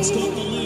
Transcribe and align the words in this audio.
The 0.00 0.06
legs, 0.06 0.34
the 0.34 0.59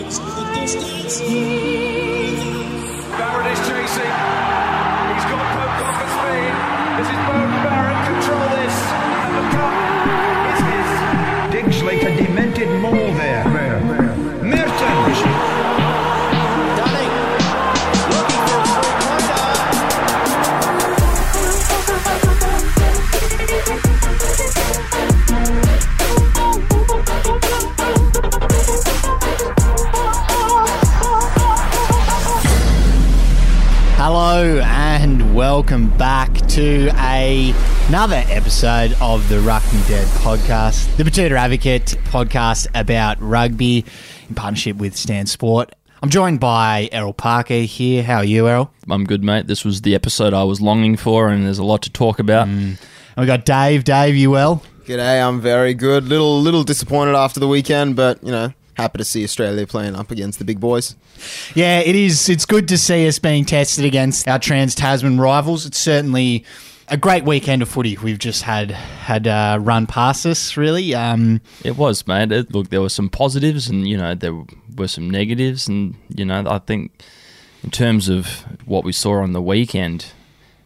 another 37.88 38.24
episode 38.28 38.97
of 39.00 39.28
the 39.28 39.38
Ruck 39.41 39.62
Me 39.72 39.80
Dead 39.86 40.06
podcast, 40.19 40.97
the 40.97 41.05
Betoota 41.05 41.33
Advocate 41.33 41.97
podcast 42.05 42.66
about 42.74 43.20
rugby 43.20 43.84
in 44.28 44.34
partnership 44.34 44.77
with 44.77 44.97
Stan 44.97 45.27
Sport. 45.27 45.74
I'm 46.02 46.08
joined 46.08 46.41
by 46.41 46.88
Errol 46.92 47.12
Parker 47.12 47.60
here. 47.60 48.02
How 48.02 48.16
are 48.16 48.24
you, 48.24 48.48
Errol? 48.48 48.72
I'm 48.88 49.05
good, 49.05 49.22
mate. 49.22 49.48
This 49.48 49.64
was 49.64 49.83
the 49.83 49.94
episode 49.94 50.33
I 50.33 50.44
was 50.44 50.62
longing 50.62 50.97
for, 50.97 51.28
and 51.28 51.44
there's 51.44 51.58
a 51.58 51.64
lot 51.64 51.83
to 51.83 51.91
talk 51.91 52.19
about. 52.19 52.48
Mm. 52.48 52.50
And 52.52 52.78
we 53.19 53.27
got 53.27 53.44
Dave. 53.44 53.84
Dave, 53.84 54.16
you 54.16 54.30
well? 54.30 54.62
G'day, 54.86 55.27
I'm 55.27 55.41
very 55.41 55.74
good. 55.74 56.05
Little 56.05 56.41
little 56.41 56.64
disappointed 56.64 57.14
after 57.14 57.38
the 57.38 57.48
weekend, 57.48 57.96
but 57.96 58.22
you 58.24 58.32
know, 58.32 58.52
happy 58.74 58.98
to 58.98 59.05
see 59.05 59.24
Australia 59.24 59.66
playing 59.66 59.94
up 59.94 60.10
against 60.10 60.38
the 60.38 60.44
big 60.44 60.58
boys. 60.58 60.96
Yeah, 61.54 61.80
it 61.80 61.94
is. 61.94 62.28
It's 62.28 62.46
good 62.46 62.66
to 62.69 62.78
see 62.78 63.06
us 63.06 63.19
being 63.19 63.44
tested 63.44 63.84
against 63.84 64.26
our 64.26 64.38
Trans 64.38 64.74
Tasman 64.74 65.20
rivals. 65.20 65.64
It's 65.66 65.78
certainly 65.78 66.44
a 66.88 66.96
great 66.96 67.24
weekend 67.24 67.62
of 67.62 67.68
footy 67.68 67.96
we've 67.96 68.18
just 68.18 68.42
had 68.42 68.70
had 68.70 69.27
uh, 69.27 69.58
run 69.60 69.86
past 69.86 70.27
us. 70.27 70.56
Really, 70.56 70.94
um, 70.94 71.41
It 71.64 71.76
was, 71.76 72.06
mate. 72.06 72.32
It, 72.32 72.52
look, 72.52 72.70
there 72.70 72.80
were 72.80 72.88
some 72.88 73.08
positives, 73.08 73.68
and 73.68 73.86
you 73.86 73.96
know 73.96 74.14
there 74.14 74.34
were 74.76 74.88
some 74.88 75.08
negatives, 75.08 75.68
and 75.68 75.94
you 76.14 76.24
know 76.24 76.44
I 76.46 76.58
think 76.58 77.02
in 77.62 77.70
terms 77.70 78.08
of 78.08 78.44
what 78.66 78.84
we 78.84 78.92
saw 78.92 79.22
on 79.22 79.32
the 79.32 79.42
weekend, 79.42 80.06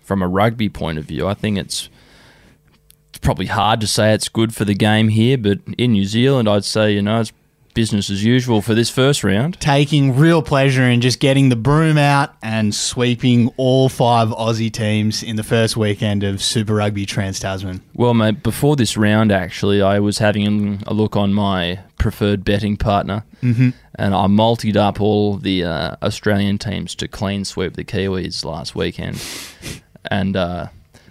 from 0.00 0.22
a 0.22 0.28
rugby 0.28 0.68
point 0.68 0.98
of 0.98 1.04
view, 1.04 1.26
I 1.26 1.34
think 1.34 1.58
it's 1.58 1.88
it's 3.10 3.18
probably 3.18 3.46
hard 3.46 3.80
to 3.80 3.86
say 3.86 4.12
it's 4.12 4.28
good 4.28 4.54
for 4.54 4.64
the 4.64 4.74
game 4.74 5.08
here, 5.08 5.38
but 5.38 5.58
in 5.76 5.92
New 5.92 6.04
Zealand, 6.04 6.48
I'd 6.48 6.64
say 6.64 6.92
you 6.92 7.02
know 7.02 7.20
it's 7.20 7.32
business 7.78 8.10
as 8.10 8.24
usual 8.24 8.60
for 8.60 8.74
this 8.74 8.90
first 8.90 9.22
round. 9.22 9.56
taking 9.60 10.16
real 10.16 10.42
pleasure 10.42 10.82
in 10.82 11.00
just 11.00 11.20
getting 11.20 11.48
the 11.48 11.54
broom 11.54 11.96
out 11.96 12.34
and 12.42 12.74
sweeping 12.74 13.46
all 13.56 13.88
five 13.88 14.30
Aussie 14.30 14.72
teams 14.72 15.22
in 15.22 15.36
the 15.36 15.44
first 15.44 15.76
weekend 15.76 16.24
of 16.24 16.42
Super 16.42 16.74
Rugby 16.74 17.06
Trans 17.06 17.38
Tasman. 17.38 17.80
Well, 17.94 18.14
mate, 18.14 18.42
before 18.42 18.74
this 18.74 18.96
round, 18.96 19.30
actually, 19.30 19.80
I 19.80 20.00
was 20.00 20.18
having 20.18 20.82
a 20.88 20.92
look 20.92 21.14
on 21.14 21.32
my 21.32 21.78
preferred 21.98 22.42
betting 22.42 22.76
partner, 22.76 23.22
mm-hmm. 23.44 23.70
and 23.94 24.12
I 24.12 24.26
multied 24.26 24.76
up 24.76 25.00
all 25.00 25.36
the 25.36 25.62
uh, 25.62 25.94
Australian 26.02 26.58
teams 26.58 26.96
to 26.96 27.06
clean 27.06 27.44
sweep 27.44 27.74
the 27.74 27.84
Kiwis 27.84 28.44
last 28.44 28.74
weekend. 28.74 29.24
and 30.10 30.36
uh, 30.36 30.66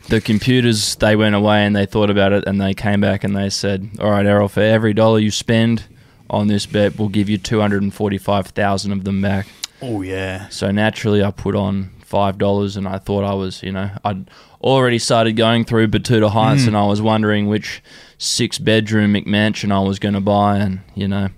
the 0.10 0.20
computers, 0.20 0.98
they 0.98 1.16
went 1.16 1.34
away 1.34 1.66
and 1.66 1.74
they 1.74 1.86
thought 1.86 2.10
about 2.10 2.34
it, 2.34 2.44
and 2.46 2.60
they 2.60 2.74
came 2.74 3.00
back 3.00 3.24
and 3.24 3.38
they 3.38 3.50
said, 3.50 3.90
"All 4.02 4.12
right, 4.12 4.26
Errol, 4.26 4.50
for 4.50 4.60
every 4.60 4.94
dollar 4.94 5.20
you 5.20 5.32
spend 5.32 5.86
on 6.30 6.48
this 6.48 6.66
bet, 6.66 6.98
we'll 6.98 7.10
give 7.10 7.30
you 7.30 7.38
two 7.38 7.60
hundred 7.60 7.82
and 7.84 7.94
forty-five 7.94 8.48
thousand 8.48 8.92
of 8.92 9.04
them 9.04 9.22
back." 9.22 9.48
Oh 9.82 10.02
yeah, 10.02 10.50
So 10.50 10.72
naturally, 10.72 11.24
I 11.24 11.30
put 11.32 11.56
on 11.56 11.92
five 12.04 12.38
dollars, 12.38 12.76
and 12.78 12.88
I 12.88 12.98
thought 12.98 13.24
I 13.24 13.34
was, 13.34 13.62
you 13.62 13.72
know, 13.72 13.92
I'd 14.04 14.30
already 14.62 14.98
started 14.98 15.34
going 15.34 15.66
through 15.66 15.90
Betoota 15.90 16.32
Heights, 16.32 16.66
and 16.66 16.76
I 16.76 16.86
was 16.86 17.02
wondering 17.02 17.48
which 17.48 17.84
six-bedroom 18.18 19.14
McMansion 19.14 19.72
I 19.72 19.80
was 19.80 20.00
going 20.00 20.16
to 20.16 20.22
buy, 20.22 20.58
and 20.58 20.80
you 20.96 21.08
know, 21.08 21.30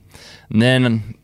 and 0.50 0.62
then 0.62 1.16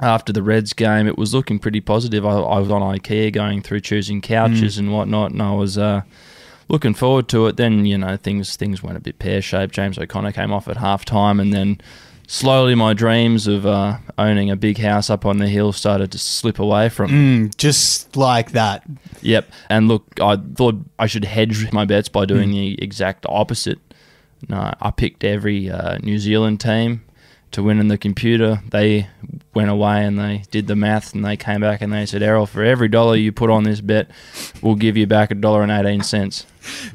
after 0.00 0.32
the 0.32 0.42
Reds 0.42 0.72
game, 0.72 1.06
it 1.06 1.16
was 1.16 1.32
looking 1.32 1.58
pretty 1.58 1.80
positive. 1.80 2.26
I, 2.26 2.32
I 2.32 2.58
was 2.58 2.70
on 2.70 2.82
IKEA 2.82 3.32
going 3.32 3.62
through 3.62 3.80
choosing 3.80 4.20
couches 4.20 4.76
and 4.78 4.92
whatnot, 4.92 5.30
and 5.32 5.42
I 5.42 5.52
was. 5.52 5.78
Uh, 5.78 6.02
Looking 6.68 6.94
forward 6.94 7.28
to 7.28 7.46
it. 7.46 7.56
Then 7.56 7.86
you 7.86 7.96
know 7.96 8.16
things 8.16 8.56
things 8.56 8.82
went 8.82 8.96
a 8.96 9.00
bit 9.00 9.20
pear 9.20 9.40
shaped. 9.40 9.72
James 9.72 9.98
O'Connor 9.98 10.32
came 10.32 10.52
off 10.52 10.66
at 10.66 10.76
half 10.78 11.04
time, 11.04 11.38
and 11.38 11.52
then 11.52 11.80
slowly 12.26 12.74
my 12.74 12.92
dreams 12.92 13.46
of 13.46 13.66
uh, 13.66 13.98
owning 14.18 14.50
a 14.50 14.56
big 14.56 14.78
house 14.78 15.10
up 15.10 15.24
on 15.24 15.38
the 15.38 15.48
hill 15.48 15.72
started 15.72 16.12
to 16.12 16.18
slip 16.18 16.58
away 16.58 16.88
from. 16.88 17.10
Mm, 17.10 17.56
just 17.56 18.16
like 18.16 18.52
that. 18.52 18.84
Yep. 19.22 19.50
And 19.68 19.88
look, 19.88 20.04
I 20.20 20.36
thought 20.36 20.76
I 20.98 21.06
should 21.06 21.24
hedge 21.24 21.72
my 21.72 21.84
bets 21.84 22.08
by 22.08 22.24
doing 22.24 22.50
the 22.50 22.80
exact 22.82 23.26
opposite. 23.28 23.78
No, 24.48 24.72
I 24.80 24.90
picked 24.90 25.24
every 25.24 25.70
uh, 25.70 25.98
New 25.98 26.18
Zealand 26.18 26.60
team 26.60 27.02
to 27.52 27.62
win 27.62 27.78
in 27.78 27.88
the 27.88 27.98
computer. 27.98 28.60
They 28.70 29.08
went 29.54 29.70
away 29.70 30.04
and 30.04 30.18
they 30.18 30.42
did 30.50 30.66
the 30.66 30.76
math 30.76 31.14
and 31.14 31.24
they 31.24 31.36
came 31.36 31.60
back 31.62 31.80
and 31.80 31.92
they 31.92 32.04
said, 32.06 32.22
Errol, 32.22 32.46
for 32.46 32.62
every 32.62 32.88
dollar 32.88 33.16
you 33.16 33.32
put 33.32 33.50
on 33.50 33.64
this 33.64 33.80
bet, 33.80 34.10
we'll 34.60 34.74
give 34.74 34.96
you 34.96 35.06
back 35.06 35.30
a 35.30 35.34
dollar 35.34 35.62
and 35.62 35.72
eighteen 35.72 36.02
cents. 36.02 36.46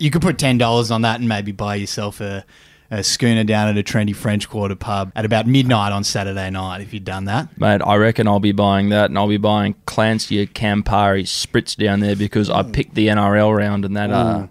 You 0.00 0.10
could 0.10 0.22
put 0.22 0.38
ten 0.38 0.58
dollars 0.58 0.90
on 0.90 1.02
that 1.02 1.20
and 1.20 1.28
maybe 1.28 1.52
buy 1.52 1.76
yourself 1.76 2.20
a, 2.20 2.44
a 2.90 3.02
schooner 3.02 3.44
down 3.44 3.68
at 3.68 3.76
a 3.78 3.82
trendy 3.82 4.14
French 4.14 4.48
Quarter 4.48 4.76
pub 4.76 5.12
at 5.16 5.24
about 5.24 5.46
midnight 5.46 5.92
on 5.92 6.04
Saturday 6.04 6.50
night 6.50 6.80
if 6.80 6.92
you'd 6.92 7.04
done 7.04 7.24
that. 7.24 7.58
Mate, 7.58 7.80
I 7.84 7.96
reckon 7.96 8.28
I'll 8.28 8.40
be 8.40 8.52
buying 8.52 8.90
that 8.90 9.06
and 9.06 9.18
I'll 9.18 9.28
be 9.28 9.36
buying 9.36 9.74
Clancy 9.86 10.46
Campari 10.46 11.22
Spritz 11.24 11.76
down 11.76 12.00
there 12.00 12.16
because 12.16 12.50
I 12.50 12.62
picked 12.62 12.94
the 12.94 13.08
NRL 13.08 13.56
round 13.56 13.84
and 13.84 13.96
that 13.96 14.10
uh, 14.10 14.46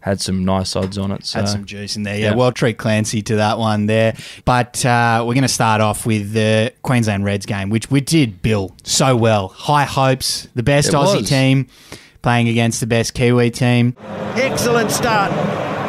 had 0.00 0.20
some 0.20 0.44
nice 0.44 0.76
odds 0.76 0.98
on 0.98 1.10
it. 1.10 1.24
So. 1.24 1.40
Had 1.40 1.48
some 1.48 1.64
juice 1.64 1.96
in 1.96 2.02
there. 2.02 2.16
Yeah, 2.16 2.30
yeah. 2.30 2.34
well, 2.34 2.52
treat 2.52 2.78
Clancy 2.78 3.22
to 3.22 3.36
that 3.36 3.58
one 3.58 3.86
there. 3.86 4.14
But 4.44 4.84
uh, 4.84 5.24
we're 5.26 5.34
going 5.34 5.42
to 5.42 5.48
start 5.48 5.80
off 5.80 6.06
with 6.06 6.32
the 6.32 6.72
Queensland 6.82 7.24
Reds 7.24 7.46
game, 7.46 7.70
which 7.70 7.90
we 7.90 8.00
did 8.00 8.42
bill 8.42 8.76
so 8.84 9.16
well. 9.16 9.48
High 9.48 9.84
hopes, 9.84 10.48
the 10.54 10.62
best 10.62 10.90
It 10.90 10.94
Aussie 10.94 11.20
was. 11.20 11.28
team 11.28 11.66
playing 12.26 12.48
against 12.48 12.80
the 12.80 12.86
best 12.88 13.14
Kiwi 13.14 13.52
team. 13.52 13.94
Excellent 14.34 14.90
start 14.90 15.30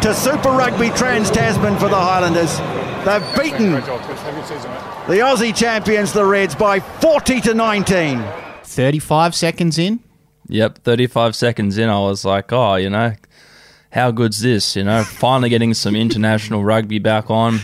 to 0.03 0.13
Super 0.13 0.49
Rugby 0.49 0.91
Trans 0.91 1.31
Tasman 1.31 1.79
for 1.79 1.89
the 1.89 1.95
Highlanders. 1.95 2.59
They've 3.07 3.35
beaten 3.35 3.71
the 3.71 5.23
Aussie 5.23 5.55
champions, 5.55 6.13
the 6.13 6.23
Reds, 6.23 6.53
by 6.53 6.79
40 6.79 7.41
to 7.41 7.55
19. 7.55 8.23
35 8.63 9.33
seconds 9.33 9.79
in. 9.79 9.99
Yep, 10.47 10.83
35 10.83 11.35
seconds 11.35 11.79
in, 11.79 11.89
I 11.89 12.01
was 12.01 12.23
like, 12.23 12.53
oh, 12.53 12.75
you 12.75 12.91
know, 12.91 13.15
how 13.91 14.11
good's 14.11 14.41
this? 14.41 14.75
You 14.75 14.83
know, 14.83 15.03
finally 15.07 15.49
getting 15.49 15.73
some 15.73 15.95
international 15.95 16.63
rugby 16.63 16.99
back 16.99 17.31
on. 17.31 17.61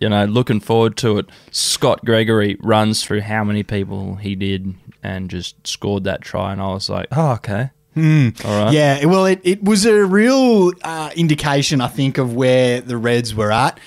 You 0.00 0.08
know, 0.08 0.24
looking 0.24 0.58
forward 0.58 0.96
to 0.96 1.18
it. 1.18 1.26
Scott 1.52 2.04
Gregory 2.04 2.56
runs 2.58 3.04
through 3.04 3.20
how 3.20 3.44
many 3.44 3.62
people 3.62 4.16
he 4.16 4.34
did 4.34 4.74
and 5.04 5.30
just 5.30 5.64
scored 5.64 6.02
that 6.02 6.22
try, 6.22 6.50
and 6.50 6.60
I 6.60 6.72
was 6.72 6.90
like, 6.90 7.06
oh, 7.12 7.34
okay. 7.34 7.70
All 7.96 8.64
right. 8.64 8.72
Yeah, 8.72 9.04
well, 9.04 9.26
it, 9.26 9.40
it 9.42 9.62
was 9.62 9.84
a 9.84 10.04
real 10.04 10.72
uh, 10.82 11.10
indication, 11.16 11.80
I 11.80 11.88
think, 11.88 12.18
of 12.18 12.34
where 12.34 12.80
the 12.80 12.96
Reds 12.96 13.34
were 13.34 13.52
at. 13.52 13.78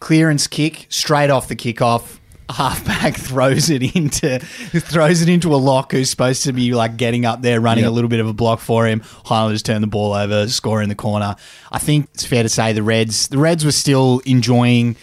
Clearance 0.00 0.46
kick 0.46 0.86
straight 0.88 1.30
off 1.30 1.48
the 1.48 1.56
kickoff. 1.56 2.18
Halfback 2.50 3.14
throws 3.18 3.70
it 3.70 3.96
into 3.96 4.38
throws 4.38 5.22
it 5.22 5.30
into 5.30 5.54
a 5.54 5.56
lock 5.56 5.92
who's 5.92 6.10
supposed 6.10 6.42
to 6.44 6.52
be 6.52 6.74
like 6.74 6.98
getting 6.98 7.24
up 7.24 7.40
there, 7.40 7.58
running 7.58 7.84
Yep. 7.84 7.90
a 7.90 7.94
little 7.94 8.10
bit 8.10 8.20
of 8.20 8.28
a 8.28 8.34
block 8.34 8.60
for 8.60 8.86
him. 8.86 9.00
Highlanders 9.24 9.62
turn 9.62 9.80
the 9.80 9.86
ball 9.86 10.12
over, 10.12 10.46
score 10.48 10.82
in 10.82 10.90
the 10.90 10.94
corner. 10.94 11.36
I 11.72 11.78
think 11.78 12.10
it's 12.12 12.26
fair 12.26 12.42
to 12.42 12.50
say 12.50 12.74
the 12.74 12.82
Reds 12.82 13.28
the 13.28 13.38
Reds 13.38 13.64
were 13.64 13.72
still 13.72 14.20
enjoying 14.26 14.94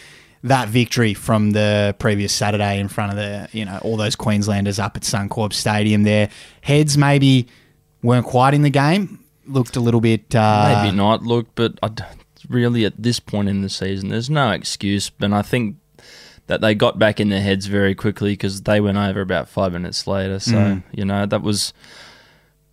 that 0.44 0.70
victory 0.70 1.16
from 1.16 1.52
the 1.52 1.96
previous 1.97 2.32
Saturday 2.32 2.79
in 2.79 2.88
front 2.88 3.11
of 3.11 3.17
the 3.17 3.50
you 3.58 3.66
know 3.66 3.79
all 3.82 3.97
those 3.97 4.16
Queenslanders 4.16 4.78
up 4.78 4.96
at 4.96 5.02
Suncorp 5.02 5.52
Stadium. 5.53 6.03
There 6.03 6.29
heads 6.61 6.96
maybe 6.96 7.47
weren't 8.03 8.26
quite 8.26 8.53
in 8.53 8.62
the 8.62 8.70
game. 8.70 9.20
Looked 9.48 9.76
a 9.76 9.80
little 9.80 10.02
bit 10.02 10.34
uh, 10.36 10.82
Maybe 10.84 10.96
not. 10.96 11.24
Look, 11.24 11.48
but 11.56 11.78
I 11.84 11.90
d 11.90 12.03
really 12.50 12.86
at 12.86 12.94
this 13.02 13.20
point 13.20 13.48
in 13.50 13.62
the 13.62 13.70
season, 13.70 14.09
there's 14.09 14.30
no 14.30 14.52
excuse. 14.52 15.12
And 15.20 15.34
I 15.36 15.42
think 15.42 15.78
that 16.48 16.59
they 16.62 16.74
got 16.76 17.00
back 17.00 17.20
in 17.20 17.30
their 17.30 17.42
heads 17.42 17.66
very 17.68 17.96
quickly 17.96 18.34
because 18.34 18.62
they 18.64 18.82
went 18.82 18.98
over 18.98 19.22
about 19.22 19.48
five 19.50 19.74
minutes 19.74 20.06
later. 20.08 20.40
So 20.40 20.82
you 20.92 21.06
know 21.06 21.26
that 21.26 21.42
was 21.42 21.74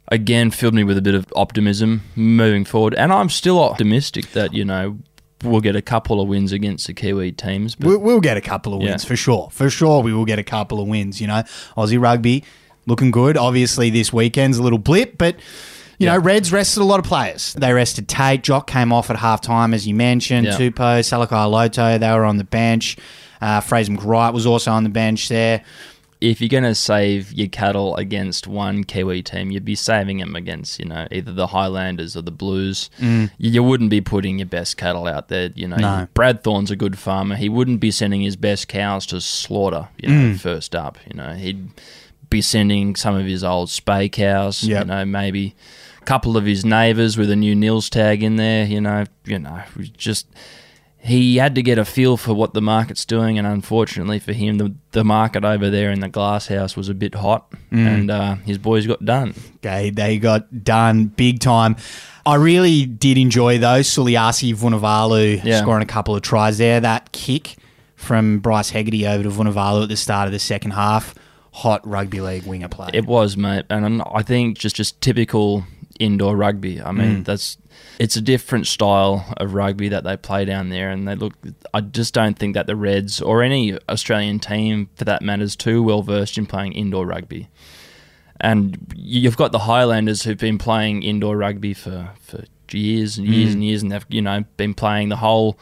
again 0.09 0.51
filled 0.51 0.75
me 0.75 0.85
with 0.85 0.97
a 0.99 1.03
bit 1.03 1.15
of 1.15 1.27
optimism 1.37 2.03
moving 2.17 2.65
forward. 2.65 2.95
And 2.95 3.13
I'm 3.13 3.29
still 3.29 3.61
optimistic 3.63 4.33
that 4.33 4.53
you 4.55 4.65
know 4.65 4.99
we'll 5.45 5.61
get 5.61 5.77
a 5.77 5.83
couple 5.83 6.21
of 6.21 6.29
wins 6.29 6.51
against 6.53 6.87
the 6.87 6.95
Kiwi 6.95 7.33
teams. 7.33 7.75
But 7.77 7.89
We'll, 7.89 7.99
we'll 8.01 8.21
get 8.21 8.37
a 8.37 8.41
couple 8.41 8.75
of 8.75 8.81
wins 8.81 9.05
Yeah. 9.05 9.09
for 9.09 9.17
sure. 9.17 9.49
For 9.53 9.71
sure, 9.71 10.03
we 10.03 10.13
will 10.13 10.25
get 10.25 10.39
a 10.39 10.43
couple 10.45 10.81
of 10.81 10.89
wins. 10.89 11.21
You 11.21 11.29
know, 11.29 11.43
Aussie 11.77 12.01
rugby 12.01 12.45
looking 12.89 13.11
good. 13.13 13.37
Obviously, 13.37 13.91
this 13.91 14.13
weekend's 14.13 14.59
a 14.59 14.63
little 14.63 14.79
blip, 14.79 15.17
but 15.19 15.37
You 16.01 16.07
Yeah. 16.07 16.13
know, 16.15 16.19
Reds 16.21 16.53
rested 16.53 16.81
a 16.81 16.85
lot 16.85 17.01
of 17.01 17.05
players. 17.07 17.55
They 17.55 17.73
rested 17.73 18.07
Tate. 18.07 18.45
Jock 18.45 18.69
came 18.69 18.93
off 18.93 19.11
at 19.11 19.17
half 19.17 19.41
time, 19.41 19.75
as 19.75 19.85
you 19.85 19.95
mentioned. 19.97 20.47
Yeah. 20.47 20.57
Tupou, 20.57 21.01
Salakaia-Loto, 21.03 21.99
they 21.99 22.11
were 22.13 22.25
on 22.25 22.37
the 22.37 22.45
bench. 22.45 22.97
Uh, 23.41 23.59
Fraser 23.61 23.93
McReight 23.93 24.33
was 24.33 24.47
also 24.47 24.71
on 24.71 24.85
the 24.85 24.91
bench 24.91 25.29
there. 25.29 25.63
if 26.21 26.41
you're 26.41 26.49
going 26.49 26.65
to 26.65 26.75
save 26.75 27.33
your 27.33 27.47
cattle 27.47 27.95
against 27.97 28.49
one 28.49 28.83
Kiwi 28.83 29.23
team, 29.23 29.53
you'd 29.53 29.65
be 29.65 29.77
saving 29.77 30.19
them 30.19 30.35
against, 30.35 30.81
you 30.81 30.85
know, 30.85 31.07
either 31.13 31.33
the 31.33 31.47
Highlanders 31.49 32.17
or 32.17 32.23
the 32.23 32.33
Blues. 32.33 32.91
You, 32.99 33.29
you 33.39 33.63
wouldn't 33.63 33.91
be 33.91 34.01
putting 34.01 34.39
your 34.41 34.47
best 34.47 34.77
cattle 34.77 35.07
out 35.07 35.29
there. 35.29 35.51
You 35.55 35.69
know, 35.69 35.77
No. 35.77 36.09
Brad 36.15 36.43
Thorne's 36.43 36.73
a 36.73 36.77
good 36.77 36.99
farmer. 36.99 37.37
He 37.37 37.49
wouldn't 37.49 37.79
be 37.79 37.93
sending 37.93 38.21
his 38.21 38.35
best 38.35 38.67
cows 38.67 39.07
to 39.07 39.21
slaughter, 39.21 39.89
you 39.97 40.09
know, 40.09 40.35
first 40.37 40.75
up. 40.75 40.99
You 41.09 41.17
know, 41.17 41.35
he'd 41.35 41.69
be 42.31 42.43
sending 42.43 42.95
some 42.97 43.15
of 43.15 43.27
his 43.27 43.43
old 43.45 43.69
spay 43.69 44.11
cows, 44.11 44.63
Yep. 44.65 44.81
you 44.85 44.87
know, 44.89 45.05
maybe 45.05 45.55
a 46.01 46.05
couple 46.05 46.37
of 46.37 46.45
his 46.45 46.65
neighbours 46.65 47.17
with 47.17 47.31
a 47.31 47.37
new 47.37 47.55
Nils 47.55 47.89
tag 47.91 48.23
in 48.23 48.37
there, 48.37 48.65
you 48.67 48.81
know, 48.81 49.05
you 49.25 49.39
know, 49.39 49.63
just 49.97 50.27
he 51.01 51.37
had 51.37 51.55
to 51.55 51.63
get 51.63 51.79
a 51.79 51.85
feel 51.85 52.17
for 52.17 52.35
what 52.35 52.55
the 52.55 52.61
market's 52.61 53.05
doing, 53.05 53.39
and 53.39 53.47
unfortunately 53.47 54.19
for 54.19 54.33
him, 54.33 54.59
the, 54.59 54.75
the 54.91 55.05
market 55.05 55.45
over 55.45 55.71
there 55.71 55.91
in 55.93 56.01
the 56.01 56.09
glass 56.09 56.49
house 56.49 56.77
was 56.77 56.89
a 56.89 56.95
bit 56.95 57.15
hot, 57.15 57.51
Mm. 57.73 57.87
and 57.87 58.11
uh, 58.11 58.35
his 58.47 58.59
boys 58.59 58.87
got 58.87 59.05
done. 59.05 59.35
Okay, 59.57 59.91
they 59.91 60.19
got 60.19 60.65
done 60.65 61.07
big 61.07 61.39
time. 61.41 61.77
I 62.27 62.35
really 62.35 62.85
did 62.85 63.17
enjoy 63.17 63.59
those. 63.59 63.89
Suliasi 63.89 64.55
Vunivalu 64.55 65.43
Yeah. 65.45 65.61
scoring 65.61 65.83
a 65.83 65.87
couple 65.87 66.15
of 66.17 66.23
tries 66.23 66.59
there. 66.59 66.81
That 66.81 67.13
kick 67.13 67.57
from 67.95 68.39
Bryce 68.41 68.71
Hegarty 68.71 69.07
over 69.07 69.23
to 69.23 69.31
Vunivalu 69.31 69.85
at 69.85 69.89
the 69.89 69.97
start 69.97 70.27
of 70.27 70.33
the 70.33 70.39
second 70.39 70.73
half. 70.73 71.15
Hot 71.53 71.87
rugby 71.87 72.21
league 72.21 72.45
winger 72.45 72.69
play. 72.69 72.91
It 72.93 73.07
was, 73.07 73.37
mate, 73.37 73.65
and 73.71 74.03
I 74.03 74.23
think 74.23 74.59
just 74.59 74.77
just 74.77 75.01
typical 75.01 75.65
indoor 75.99 76.37
rugby. 76.37 76.81
I 76.81 76.91
Mm. 76.91 76.97
mean, 76.97 77.23
that's 77.25 77.57
it's 77.99 78.17
a 78.17 78.21
different 78.21 78.67
style 78.67 79.25
of 79.39 79.55
rugby 79.55 79.89
that 79.89 80.05
they 80.05 80.17
play 80.17 80.45
down 80.45 80.69
there, 80.69 80.91
and 80.91 81.09
they 81.09 81.15
look. 81.17 81.35
I 81.75 81.81
just 81.81 82.15
don't 82.15 82.39
think 82.39 82.55
that 82.55 82.67
the 82.67 82.77
Reds 82.77 83.21
or 83.21 83.43
any 83.43 83.77
Australian 83.89 84.39
team, 84.39 84.89
for 84.95 85.05
that 85.05 85.23
matter, 85.23 85.43
is 85.43 85.57
too 85.57 85.83
well 85.83 86.03
versed 86.03 86.39
in 86.39 86.47
playing 86.47 86.73
indoor 86.75 87.07
rugby. 87.07 87.49
And 88.41 88.79
you've 88.95 89.37
got 89.37 89.51
the 89.51 89.61
Highlanders 89.61 90.23
who've 90.23 90.39
been 90.39 90.59
playing 90.59 91.03
indoor 91.03 91.37
rugby 91.37 91.75
for, 91.75 92.11
for 92.21 92.45
years 92.71 93.19
and 93.19 93.27
years 93.27 93.55
and 93.55 93.65
years, 93.65 93.83
and 93.83 93.91
they've 93.91 94.07
you 94.11 94.23
know 94.23 94.45
been 94.57 94.75
playing 94.75 95.09
the 95.09 95.17
whole 95.17 95.59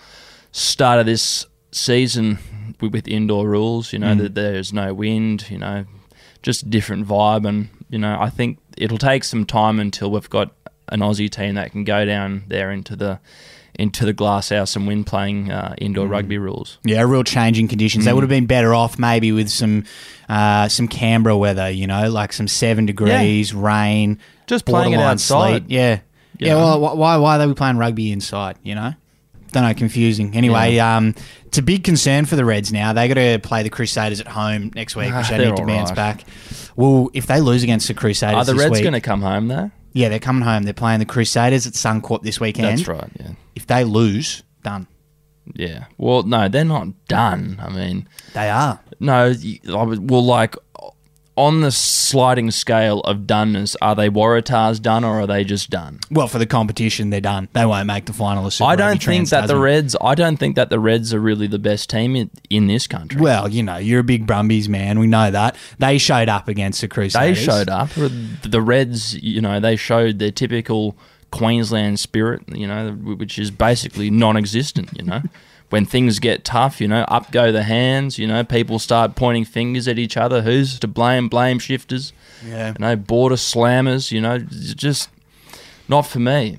start 0.53 0.99
of 1.01 1.07
this 1.07 1.47
season 1.77 2.39
with, 2.81 3.07
indoor 3.09 3.49
rules. 3.49 3.93
You 3.93 3.99
know 4.01 4.15
that 4.15 4.35
there's 4.35 4.73
no 4.73 4.93
wind. 4.95 5.51
You 5.51 5.59
know, 5.59 5.85
just 6.43 6.63
a 6.63 6.67
different 6.69 7.07
vibe, 7.07 7.47
and 7.47 7.69
you 7.89 7.99
know 7.99 8.17
I 8.21 8.31
think 8.31 8.59
it'll 8.77 8.99
take 8.99 9.25
some 9.25 9.45
time 9.45 9.81
until 9.81 10.11
we've 10.11 10.31
got 10.31 10.53
an 10.89 11.01
Aussie 11.01 11.31
team 11.31 11.55
that 11.57 11.73
can 11.73 11.85
go 11.85 12.05
down 12.05 12.45
there 12.49 12.71
into 12.71 12.97
the 12.97 13.21
into 13.79 14.07
the 14.07 14.13
glass 14.15 14.49
house 14.49 14.75
and 14.75 14.87
win 14.87 15.05
playing 15.05 15.51
uh, 15.51 15.75
indoor 15.79 16.07
rugby 16.07 16.39
rules. 16.39 16.79
Yeah, 16.83 17.03
a 17.03 17.07
real 17.07 17.25
changing 17.25 17.69
conditions. 17.69 18.05
Mm. 18.05 18.07
They 18.07 18.13
would 18.15 18.23
have 18.23 18.31
been 18.31 18.47
better 18.47 18.75
off 18.75 18.99
maybe 18.99 19.33
with 19.33 19.51
some 19.51 19.85
uh, 20.29 20.69
some 20.69 20.89
Canberra 20.89 21.37
weather, 21.37 21.71
you 21.71 21.87
know, 21.87 22.09
like 22.11 22.33
some 22.33 22.49
seven 22.49 22.87
degrees, 22.87 23.53
rain, 23.55 24.19
Just 24.47 24.65
playing 24.65 24.93
it 24.95 25.01
outside. 25.01 25.63
sleet. 25.63 25.71
Yeah, 25.71 26.01
You 26.39 26.47
yeah. 26.49 26.55
Well, 26.55 26.97
why 26.97 27.17
why 27.19 27.37
are 27.37 27.47
they 27.47 27.53
playing 27.55 27.77
rugby 27.77 28.13
inside? 28.13 28.57
You 28.63 28.77
know, 28.77 28.95
don't 29.53 29.65
know. 29.65 29.75
Confusing. 29.75 30.35
Anyway, 30.35 30.79
um, 30.79 31.15
it's 31.57 31.63
a 31.63 31.63
big 31.63 31.85
concern 31.85 32.27
for 32.27 32.37
the 32.37 32.45
Reds 32.45 32.71
now. 32.71 32.93
They 32.93 33.09
got 33.09 33.15
to 33.15 33.39
play 33.39 33.63
the 33.63 33.71
Crusaders 33.71 34.21
at 34.21 34.29
home 34.29 34.71
next 34.75 34.95
week, 34.95 35.07
which 35.07 35.15
Ah, 35.15 35.29
they 35.31 35.39
they're 35.39 35.49
need 35.49 35.57
to 35.57 35.65
bounce 35.67 35.89
right. 35.89 35.97
back. 35.97 36.25
Well, 36.77 37.09
if 37.15 37.27
they 37.27 37.41
lose 37.41 37.63
against 37.63 37.89
the 37.89 37.95
Crusaders 37.95 38.37
Are 38.37 38.45
the 38.45 38.55
Reds 38.59 38.83
going 38.83 38.93
to 38.93 39.01
come 39.01 39.23
home 39.23 39.49
though? 39.49 39.71
yeah, 39.95 40.11
they're 40.11 40.19
coming 40.19 40.43
home. 40.43 40.65
They're 40.65 40.75
playing 40.75 40.99
the 40.99 41.07
Crusaders 41.07 41.67
at 41.67 41.73
Suncorp 41.73 42.21
this 42.23 42.39
weekend. 42.39 42.77
That's 42.79 42.87
right. 42.89 43.11
Yeah. 43.19 43.31
If 43.55 43.67
they 43.67 43.85
lose, 43.85 44.43
done. 44.63 44.87
Yeah. 45.55 45.87
Well, 45.97 46.25
no, 46.25 46.51
they're 46.51 46.67
not 46.67 46.89
done. 47.09 47.59
I 47.63 47.71
mean, 47.71 48.07
They 48.35 48.51
are. 48.51 48.79
no. 49.01 49.33
y- 49.43 49.61
I 49.71 49.83
would- 49.83 50.11
Well, 50.11 50.25
like 50.27 50.57
on 51.37 51.61
the 51.61 51.71
sliding 51.71 52.51
scale 52.51 53.01
of 53.01 53.21
doneness, 53.21 53.77
are 53.83 53.95
they 53.95 54.09
Waratahs 54.09 54.81
done 54.81 55.05
or 55.05 55.21
are 55.21 55.27
they 55.27 55.45
just 55.45 55.69
done? 55.69 56.01
Well, 56.11 56.29
for 56.29 56.39
the 56.39 56.47
competition, 56.47 57.11
they're 57.11 57.21
done. 57.21 57.49
They 57.53 57.67
won't 57.67 57.87
make 57.87 58.07
the 58.07 58.13
final 58.15 58.47
of 58.47 58.55
Super 58.55 58.71
I 58.71 58.77
don't 58.77 58.93
think 58.93 59.03
Trans, 59.03 59.31
that 59.31 59.43
the 59.43 59.49
doesn't. 59.49 59.61
Reds. 59.63 59.97
I 60.01 60.15
don't 60.15 60.39
think 60.39 60.57
that 60.57 60.71
the 60.71 60.81
Reds 60.81 61.13
are 61.13 61.21
really 61.21 61.47
the 61.47 61.59
best 61.59 61.91
team 61.91 62.17
in, 62.17 62.31
in 62.49 62.67
this 62.69 62.87
country. 62.87 63.21
Well, 63.21 63.49
you 63.49 63.63
know, 63.63 63.77
you're 63.77 64.01
a 64.01 64.05
big 64.05 64.27
Brumbies 64.27 64.69
man. 64.69 64.99
We 64.99 65.07
know 65.07 65.31
that. 65.31 65.57
They 65.79 65.99
showed 65.99 66.29
up 66.29 66.49
against 66.49 66.81
the 66.81 66.89
Crucifix. 66.89 67.21
they 67.21 67.35
Crusaders. 67.35 67.45
showed 67.45 67.69
up. 67.69 68.43
The 68.51 68.63
Reds, 68.63 69.15
you 69.23 69.41
know, 69.43 69.61
they 69.61 69.77
showed 69.77 70.19
their 70.19 70.31
typical 70.31 70.97
Queensland 71.33 72.01
spirit. 72.01 72.43
You 72.49 72.67
know, 72.67 72.93
which 72.93 73.39
is 73.39 73.51
basically 73.51 74.11
non-existent. 74.11 74.91
You 74.97 75.05
know. 75.05 75.23
When 75.71 75.85
things 75.85 76.21
get 76.21 76.45
tough, 76.45 76.81
you 76.81 76.87
know, 76.87 77.03
up 77.09 77.33
go 77.33 77.51
the 77.51 77.65
hands. 77.65 78.19
You 78.19 78.27
know, 78.29 78.45
people 78.45 78.79
start 78.79 79.17
pointing 79.17 79.45
fingers 79.45 79.89
at 79.89 79.99
each 79.99 80.17
other. 80.17 80.43
Who's 80.43 80.79
to 80.79 80.87
blame? 80.87 81.29
Blame 81.29 81.59
shifters. 81.59 82.13
Yeah. 82.47 82.69
you 82.69 82.75
know, 82.79 82.95
border 82.97 83.35
slammers, 83.37 84.13
you 84.13 84.21
know, 84.21 84.39
just 84.39 85.09
not 85.89 86.03
for 86.03 86.21
me. 86.21 86.59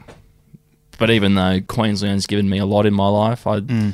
But 0.98 1.10
even 1.12 1.36
though 1.36 1.62
Queensland's 1.62 2.26
given 2.26 2.50
me 2.50 2.58
a 2.58 2.66
lot 2.66 2.86
in 2.86 2.94
my 2.94 3.08
life, 3.08 3.46
I 3.48 3.60
Mm. 3.62 3.94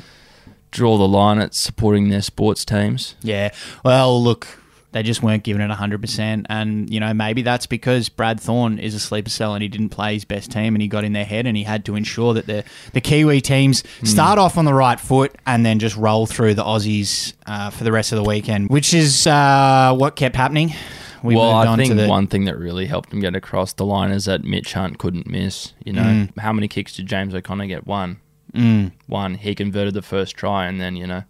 draw 0.72 0.96
the 0.98 1.06
line 1.06 1.38
at 1.38 1.54
supporting 1.54 2.08
their 2.08 2.22
sports 2.22 2.64
teams. 2.64 3.14
Yeah. 3.22 3.50
Well, 3.84 4.20
look, 4.20 4.58
they 4.94 5.02
just 5.02 5.22
weren't 5.22 5.42
giving 5.42 5.60
it 5.60 5.70
100%. 5.70 6.46
And, 6.48 6.88
you 6.88 7.00
know, 7.00 7.12
maybe 7.12 7.42
that's 7.42 7.66
because 7.66 8.08
Brad 8.08 8.40
Thorne 8.40 8.78
is 8.78 8.94
a 8.94 9.00
sleeper 9.00 9.28
cell 9.28 9.52
and 9.54 9.60
he 9.62 9.68
didn't 9.68 9.90
play 9.90 10.14
his 10.14 10.24
best 10.24 10.50
team 10.50 10.74
and 10.74 10.80
he 10.80 10.88
got 10.88 11.04
in 11.04 11.12
their 11.12 11.24
head 11.26 11.46
and 11.46 11.56
he 11.56 11.64
had 11.64 11.84
to 11.86 11.96
ensure 11.96 12.32
that 12.34 12.46
the, 12.46 12.64
the 12.92 13.00
Kiwi 13.02 13.40
teams 13.42 13.82
Hmm. 14.00 14.06
start 14.06 14.38
off 14.38 14.56
on 14.56 14.64
the 14.64 14.72
right 14.72 14.98
foot 14.98 15.34
and 15.46 15.66
then 15.66 15.78
just 15.80 15.96
roll 15.96 16.26
through 16.26 16.54
the 16.54 16.62
Aussies 16.64 17.34
uh, 17.46 17.68
for 17.70 17.84
the 17.84 17.92
rest 17.92 18.12
of 18.12 18.16
the 18.16 18.24
weekend, 18.24 18.70
which 18.70 18.94
is 18.94 19.26
uh, 19.26 19.94
what 19.98 20.16
kept 20.16 20.36
happening. 20.36 20.72
We 21.24 21.34
well, 21.36 21.50
I 21.54 21.74
think 21.76 21.96
the. 21.96 22.06
one 22.06 22.26
thing 22.26 22.44
that 22.44 22.56
really 22.58 22.86
helped 22.86 23.12
him 23.12 23.20
get 23.20 23.34
across 23.34 23.72
the 23.72 23.84
line 23.86 24.10
is 24.10 24.26
that 24.26 24.44
Mitch 24.44 24.74
Hunt 24.74 24.98
couldn't 24.98 25.26
miss. 25.26 25.72
You 25.84 25.94
know, 25.94 26.02
Mm. 26.02 26.38
how 26.38 26.52
many 26.52 26.68
kicks 26.68 26.94
did 26.96 27.06
James 27.06 27.34
O'Connor 27.34 27.66
get? 27.66 27.86
One. 27.86 28.18
Mm. 28.54 28.92
One. 29.06 29.34
He 29.34 29.54
converted 29.54 29.94
the 29.94 30.02
first 30.02 30.36
try 30.36 30.66
and 30.66 30.80
then, 30.80 30.96
you 30.96 31.06
know, 31.06 31.24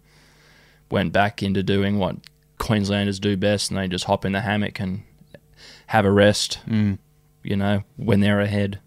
went 0.91 1.13
back 1.13 1.41
into 1.41 1.63
doing 1.63 1.97
what 1.97 2.17
Queenslanders 2.57 3.19
do 3.19 3.35
best 3.37 3.69
and 3.71 3.77
they 3.79 3.87
just 3.87 4.05
hop 4.05 4.25
in 4.25 4.31
the 4.31 4.41
hammock 4.41 4.79
and 4.79 5.03
have 5.87 6.05
a 6.05 6.11
rest, 6.11 6.59
Mm. 6.67 6.97
you 7.43 7.55
know, 7.55 7.83
when 7.97 8.19
they're 8.21 8.41
ahead. 8.41 8.79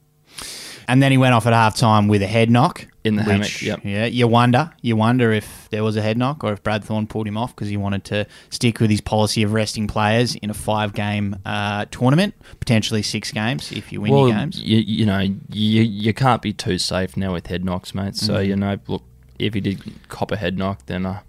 And 0.90 1.02
then 1.02 1.12
he 1.12 1.18
went 1.18 1.34
off 1.34 1.46
at 1.46 1.52
half 1.52 1.76
time 1.76 2.08
with 2.08 2.22
a 2.22 2.26
head 2.26 2.50
knock. 2.50 2.86
In 3.04 3.16
the 3.16 3.22
which, 3.22 3.60
hammock, 3.60 3.62
yep. 3.62 3.80
Yeah, 3.84 4.06
you 4.06 4.26
wonder, 4.26 4.70
you 4.80 4.96
wonder 4.96 5.32
if 5.32 5.68
there 5.70 5.84
was 5.84 5.96
a 5.96 6.02
head 6.02 6.16
knock 6.16 6.42
or 6.42 6.52
if 6.52 6.62
Brad 6.62 6.82
Thorne 6.82 7.06
pulled 7.06 7.26
him 7.26 7.36
off 7.36 7.54
because 7.54 7.68
he 7.68 7.76
wanted 7.76 8.04
to 8.04 8.26
stick 8.50 8.80
with 8.80 8.90
his 8.90 9.00
policy 9.02 9.42
of 9.42 9.52
resting 9.52 9.86
players 9.86 10.34
in 10.36 10.48
a 10.50 10.54
five-game 10.54 11.36
uh, 11.44 11.84
tournament, 11.90 12.34
potentially 12.58 13.02
six 13.02 13.30
games 13.32 13.70
if 13.72 13.92
you 13.92 14.00
win 14.00 14.12
well, 14.12 14.28
your 14.28 14.36
games. 14.38 14.60
You, 14.60 14.78
you 14.78 15.04
know, 15.06 15.18
you 15.20 15.82
you 15.82 16.12
can't 16.14 16.40
be 16.42 16.52
too 16.54 16.78
safe 16.78 17.16
now 17.18 17.34
with 17.34 17.46
head 17.48 17.64
knocks, 17.66 17.94
mate. 17.94 18.16
So 18.16 18.34
Mm-hmm. 18.34 18.48
you 18.48 18.56
know, 18.56 18.78
look, 18.88 19.02
if 19.38 19.52
he 19.54 19.60
did 19.60 19.80
cop 20.08 20.32
a 20.32 20.36
head 20.36 20.56
knock, 20.58 20.84
then 20.86 21.04
I 21.06 21.20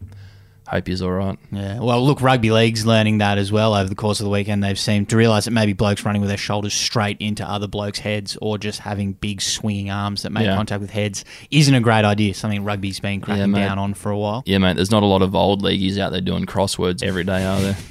hope 0.76 0.88
he's 0.88 1.02
all 1.02 1.12
right. 1.12 1.38
Yeah, 1.52 1.80
well, 1.80 2.06
look, 2.06 2.22
rugby 2.22 2.52
league's 2.52 2.86
learning 2.86 3.18
that 3.20 3.38
as 3.38 3.52
well 3.52 3.74
over 3.74 3.90
the 3.90 3.96
course 3.96 4.20
of 4.20 4.24
the 4.26 4.30
weekend. 4.30 4.64
They've 4.64 4.78
seemed 4.80 5.10
to 5.10 5.18
realise 5.18 5.46
that 5.46 5.52
maybe 5.52 5.74
blokes 5.74 6.06
running 6.06 6.22
with 6.22 6.30
their 6.30 6.38
shoulders 6.38 6.74
straight 6.74 7.18
into 7.20 7.44
other 7.44 7.68
blokes' 7.68 8.00
heads 8.00 8.38
or 8.42 8.58
just 8.58 8.80
having 8.80 9.14
big 9.14 9.42
swinging 9.42 9.90
arms 9.90 10.22
that 10.24 10.30
make 10.32 10.46
Yeah. 10.46 10.56
contact 10.56 10.82
with 10.82 10.92
heads 10.92 11.26
isn't 11.52 11.74
a 11.74 11.80
great 11.82 12.06
idea. 12.06 12.34
Something 12.34 12.64
rugby's 12.64 13.00
been 13.00 13.20
cracking 13.22 13.52
mate. 13.52 13.62
down 13.62 13.80
on 13.80 13.94
for 13.96 14.12
a 14.12 14.18
while. 14.18 14.44
Yeah, 14.46 14.60
mate. 14.60 14.76
There's 14.76 14.92
not 14.92 15.04
a 15.04 15.08
lot 15.08 15.22
of 15.22 15.34
old 15.36 15.62
leagueies 15.62 15.98
out 15.98 16.12
there 16.12 16.22
doing 16.22 16.46
crosswords 16.46 17.02
every 17.04 17.24
day, 17.24 17.44
are 17.46 17.60
there? 17.62 17.78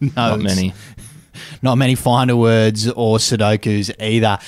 No, 0.00 0.10
not 0.14 0.40
many. 0.40 0.74
not 1.62 1.76
many 1.76 1.94
finder 1.94 2.36
words 2.36 2.88
or 2.90 3.16
Sudokus 3.18 3.90
either. 4.02 4.38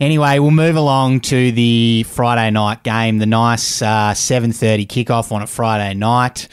Anyway, 0.00 0.38
we'll 0.38 0.50
move 0.50 0.76
along 0.76 1.20
to 1.20 1.50
the 1.52 2.02
Friday 2.02 2.50
night 2.50 2.82
game. 2.82 3.18
The 3.18 3.26
nice 3.26 3.80
uh, 3.80 4.12
7.30 4.12 4.86
kickoff 4.86 5.32
on 5.32 5.40
a 5.42 5.46
Friday 5.46 5.94
night. 5.94 6.48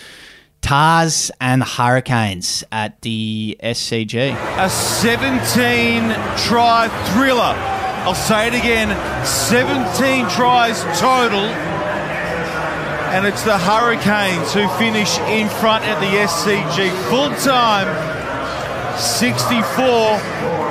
Tahs 0.61 1.31
and 1.39 1.61
the 1.61 1.65
Hurricanes 1.65 2.63
at 2.71 3.01
the 3.01 3.57
SCG. 3.63 4.35
a 4.57 4.69
17 4.69 6.09
try 6.37 6.87
thriller. 7.13 7.55
I'll 8.05 8.15
say 8.15 8.47
it 8.47 8.53
again 8.53 8.89
17 9.25 10.29
tries 10.29 10.81
total. 10.99 11.45
And 13.09 13.25
it's 13.25 13.43
the 13.43 13.57
Hurricanes 13.57 14.53
who 14.53 14.67
finish 14.77 15.17
in 15.19 15.49
front 15.49 15.83
at 15.85 15.99
the 15.99 16.05
SCG. 16.05 16.91
Full 17.09 17.33
time 17.43 17.87
64 18.97 20.19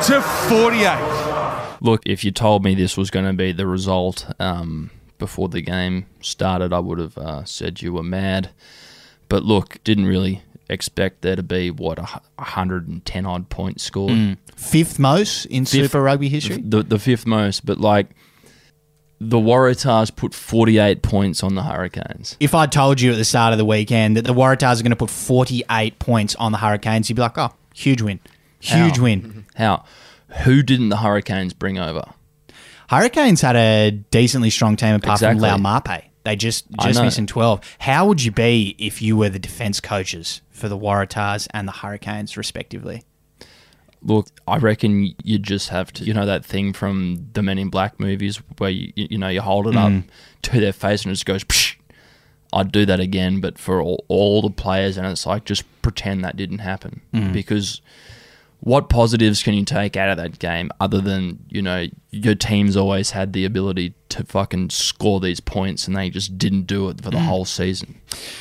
to 0.03 0.23
48. 0.49 1.79
Look, 1.81 2.03
if 2.07 2.25
you 2.25 2.31
told 2.31 2.63
me 2.65 2.75
this 2.75 2.97
was 2.97 3.11
going 3.11 3.27
to 3.27 3.33
be 3.33 3.53
the 3.53 3.67
result 3.67 4.27
um, 4.39 4.91
before 5.19 5.49
the 5.49 5.61
game 5.63 6.07
started, 6.21 6.73
I 6.73 6.79
would 6.79 6.99
have 6.99 7.19
uh, 7.19 7.45
said 7.45 7.83
you 7.83 7.93
were 7.93 8.03
mad. 8.03 8.51
But 9.29 9.45
look, 9.45 9.83
didn't 9.85 10.07
really 10.07 10.43
expect 10.71 11.23
there 11.23 11.37
to 11.37 11.43
be 11.43 11.71
what 11.71 11.99
a 11.99 12.03
110 12.37 13.27
odd 13.27 13.49
points 13.49 13.83
scored. 13.85 14.13
Mm. 14.13 14.37
Fifth 14.55 14.99
most 14.99 15.45
in 15.47 15.65
Fifth- 15.65 15.91
Super 15.93 16.03
Rugby 16.03 16.29
history. 16.29 16.59
the 16.65 16.83
the 16.83 16.99
fifth 16.99 17.27
most, 17.27 17.65
but 17.67 17.79
like 17.79 18.09
the 19.21 19.39
Waratahs 19.39 20.15
put 20.15 20.33
48 20.33 21.03
points 21.03 21.43
on 21.43 21.55
the 21.57 21.63
Hurricanes. 21.65 22.37
If 22.39 22.55
I 22.55 22.67
told 22.67 23.01
you 23.01 23.11
at 23.13 23.17
the 23.17 23.25
start 23.25 23.53
of 23.53 23.59
the 23.59 23.65
weekend 23.65 24.17
that 24.17 24.23
the 24.25 24.35
Waratahs 24.35 24.79
are 24.79 24.83
going 24.85 24.91
to 24.91 24.97
put 24.97 25.11
48 25.11 25.99
points 25.99 26.37
on 26.37 26.53
the 26.53 26.59
Hurricanes, 26.59 27.09
you'd 27.11 27.17
be 27.17 27.23
like, 27.23 27.37
oh, 27.37 27.51
huge 27.75 28.01
win. 28.01 28.21
Huge 28.61 28.97
How? 28.99 29.03
win. 29.03 29.23
Mm-hmm. 29.23 29.41
How? 29.57 29.85
Who 30.45 30.63
didn't 30.63 30.91
the 30.91 30.99
Hurricanes 30.99 31.53
bring 31.53 31.79
over? 31.79 32.05
Hurricanes 32.91 33.41
had 33.41 33.57
a 33.57 33.91
decently 33.91 34.51
strong 34.51 34.77
team 34.77 34.95
apart 34.95 35.17
Exactly. 35.17 35.49
from 35.51 35.63
Laumape. 35.63 36.05
They 36.29 36.37
just 36.37 36.67
just 36.83 37.03
missing 37.03 37.27
12. 37.27 37.61
How 37.79 38.07
would 38.07 38.23
you 38.23 38.31
be 38.31 38.77
if 38.79 39.01
you 39.01 39.17
were 39.17 39.31
the 39.31 39.39
defense 39.39 39.81
coaches 39.81 40.43
for 40.51 40.69
the 40.69 40.77
Waratahs 40.77 41.47
and 41.55 41.67
the 41.67 41.73
Hurricanes, 41.73 42.37
respectively? 42.37 43.03
Look, 44.03 44.29
I 44.47 44.59
reckon 44.59 45.15
you 45.25 45.39
just 45.39 45.71
have 45.71 45.91
to, 45.95 46.05
you 46.05 46.13
know, 46.15 46.27
that 46.27 46.45
thing 46.45 46.73
from 46.75 47.27
the 47.33 47.43
Men 47.43 47.59
in 47.59 47.71
Black 47.71 47.99
movies 47.99 48.41
where 48.59 48.69
you, 48.71 48.93
you 48.95 49.17
know 49.19 49.29
you 49.29 49.41
hold 49.41 49.67
it 49.69 49.75
Mm. 49.75 50.01
up 50.01 50.05
to 50.43 50.61
their 50.61 50.73
face 50.75 51.03
and 51.05 51.11
it 51.13 51.15
just 51.15 51.27
goes. 51.27 51.45
Psh. 51.45 51.77
I'd 52.53 52.73
do 52.73 52.87
that 52.87 53.01
again, 53.01 53.41
but 53.41 53.59
for 53.59 53.81
all, 53.83 54.05
all 54.09 54.41
the 54.43 54.51
players, 54.51 54.97
and 54.97 55.07
it's 55.07 55.27
like 55.27 55.45
just 55.45 55.65
pretend 55.83 56.25
that 56.25 56.37
didn't 56.37 56.59
happen 56.61 57.01
Mm. 57.15 57.33
because 57.33 57.81
what 58.61 58.89
positives 58.89 59.43
can 59.43 59.55
you 59.55 59.65
take 59.65 59.97
out 59.97 60.09
of 60.11 60.17
that 60.19 60.39
game 60.39 60.71
other 60.81 61.01
than 61.01 61.39
you 61.49 61.63
know 61.63 61.87
your 62.11 62.35
team's 62.35 62.77
always 62.77 63.11
had 63.13 63.33
the 63.33 63.45
ability 63.45 63.95
to 64.11 64.25
fucking 64.25 64.71
score 64.71 65.21
these 65.21 65.41
points 65.41 65.87
and 65.87 65.97
they 65.97 66.11
just 66.11 66.39
didn't 66.39 66.63
do 66.67 66.89
it 66.89 67.01
for 67.03 67.11
the 67.11 67.19
Mm. 67.19 67.27
whole 67.27 67.45
season. 67.45 67.97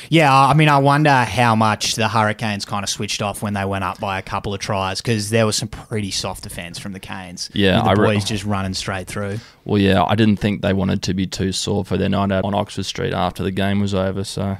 Yeah, 0.08 0.34
I 0.34 0.54
mean, 0.54 0.68
I 0.68 0.78
wonder 0.78 1.24
how 1.24 1.54
much 1.54 1.94
the 1.94 2.08
Hurricanes 2.08 2.64
kind 2.64 2.82
of 2.82 2.88
switched 2.88 3.20
off 3.20 3.42
when 3.42 3.52
they 3.54 3.64
went 3.64 3.84
up 3.84 4.00
by 4.00 4.18
a 4.18 4.22
couple 4.22 4.54
of 4.54 4.60
tries 4.60 5.00
because 5.02 5.30
there 5.30 5.44
was 5.46 5.56
some 5.56 5.68
pretty 5.68 6.10
soft 6.10 6.42
defense 6.44 6.78
from 6.78 6.92
the 6.92 7.00
Canes. 7.00 7.50
Yeah, 7.52 7.82
the 7.82 7.90
I 7.90 7.92
re- 7.92 8.14
boys 8.14 8.24
just 8.24 8.44
running 8.44 8.74
straight 8.74 9.06
through. 9.06 9.40
Well, 9.64 9.80
yeah, 9.80 10.02
I 10.04 10.14
didn't 10.14 10.36
think 10.36 10.62
they 10.62 10.72
wanted 10.72 11.02
to 11.02 11.14
be 11.14 11.26
too 11.26 11.52
sore 11.52 11.84
for 11.84 11.96
their 11.98 12.08
night 12.08 12.32
out 12.32 12.44
on 12.44 12.54
Oxford 12.54 12.86
Street 12.86 13.12
after 13.12 13.42
the 13.42 13.50
game 13.50 13.80
was 13.80 13.94
over. 13.94 14.24
So 14.24 14.56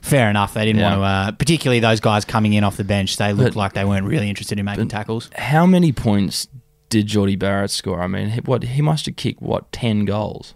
Fair 0.00 0.30
enough. 0.30 0.54
They 0.54 0.64
didn't 0.64 0.80
Yeah. 0.80 0.96
want 0.96 1.00
to, 1.00 1.04
uh, 1.04 1.30
particularly 1.32 1.80
those 1.80 1.98
guys 2.00 2.24
coming 2.24 2.52
in 2.54 2.62
off 2.62 2.76
the 2.76 2.84
bench. 2.84 3.16
They 3.16 3.32
looked 3.32 3.54
But- 3.54 3.58
like 3.58 3.72
they 3.74 3.84
weren't 3.84 4.06
really 4.06 4.28
interested 4.28 4.58
in 4.58 4.64
making 4.64 4.88
tackles. 4.88 5.28
how 5.36 5.66
many 5.66 5.90
points 5.92 6.46
did 6.88 7.06
Jordie 7.06 7.36
Barrett 7.36 7.70
score? 7.70 8.00
I 8.02 8.06
mean, 8.06 8.30
he- 8.30 8.40
what 8.40 8.62
he 8.62 8.82
must 8.82 9.06
have 9.06 9.16
kicked 9.16 9.40
what 9.42 9.70
ten 9.72 10.04
goals. 10.04 10.54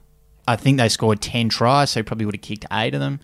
I 0.49 0.57
think 0.57 0.79
they 0.79 0.89
scored 0.89 1.21
ten 1.21 1.49
tries, 1.49 1.91
so 1.91 2.01
he 2.01 2.05
probably 2.05 2.27
would 2.27 2.35
have 2.37 2.43
kicked 2.43 2.67
eight 2.73 2.95
of 2.95 3.01
them. 3.01 3.21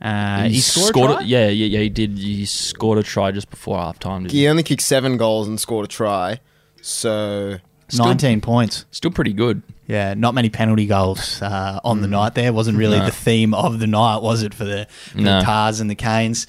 Uh, 0.00 0.44
he, 0.44 0.60
scored, 0.60 1.10
a 1.10 1.14
try? 1.14 1.22
it- 1.22 1.26
yeah, 1.26 1.48
yeah, 1.48 1.66
yeah. 1.66 1.80
He 1.80 1.88
did. 1.88 2.18
He 2.18 2.44
scored 2.44 2.98
a 2.98 3.02
try 3.02 3.32
just 3.32 3.50
before 3.50 3.78
half 3.78 3.98
time. 3.98 4.22
Did 4.24 4.32
he? 4.32 4.40
He 4.40 4.48
only 4.48 4.62
kicked 4.62 4.82
seven 4.82 5.16
goals 5.16 5.48
and 5.48 5.58
scored 5.58 5.86
a 5.86 5.88
try. 5.88 6.40
So 6.82 7.58
nineteen 7.96 8.40
points. 8.40 8.84
Still 8.90 9.10
pretty 9.10 9.32
good. 9.32 9.62
Yeah, 9.86 10.14
not 10.14 10.34
many 10.34 10.50
penalty 10.50 10.84
goals 10.86 11.40
uh, 11.40 11.80
on 11.82 12.02
the 12.02 12.08
night. 12.08 12.34
There 12.34 12.52
wasn't 12.52 12.76
really 12.76 12.98
No. 12.98 13.06
the 13.06 13.10
theme 13.10 13.54
of 13.54 13.78
the 13.78 13.86
night, 13.86 14.18
was 14.22 14.42
it, 14.42 14.52
for 14.52 14.64
the, 14.64 14.86
for 14.90 15.18
No. 15.18 15.38
the 15.38 15.44
Tahs 15.46 15.80
and 15.80 15.88
the 15.90 15.94
Canes? 15.94 16.46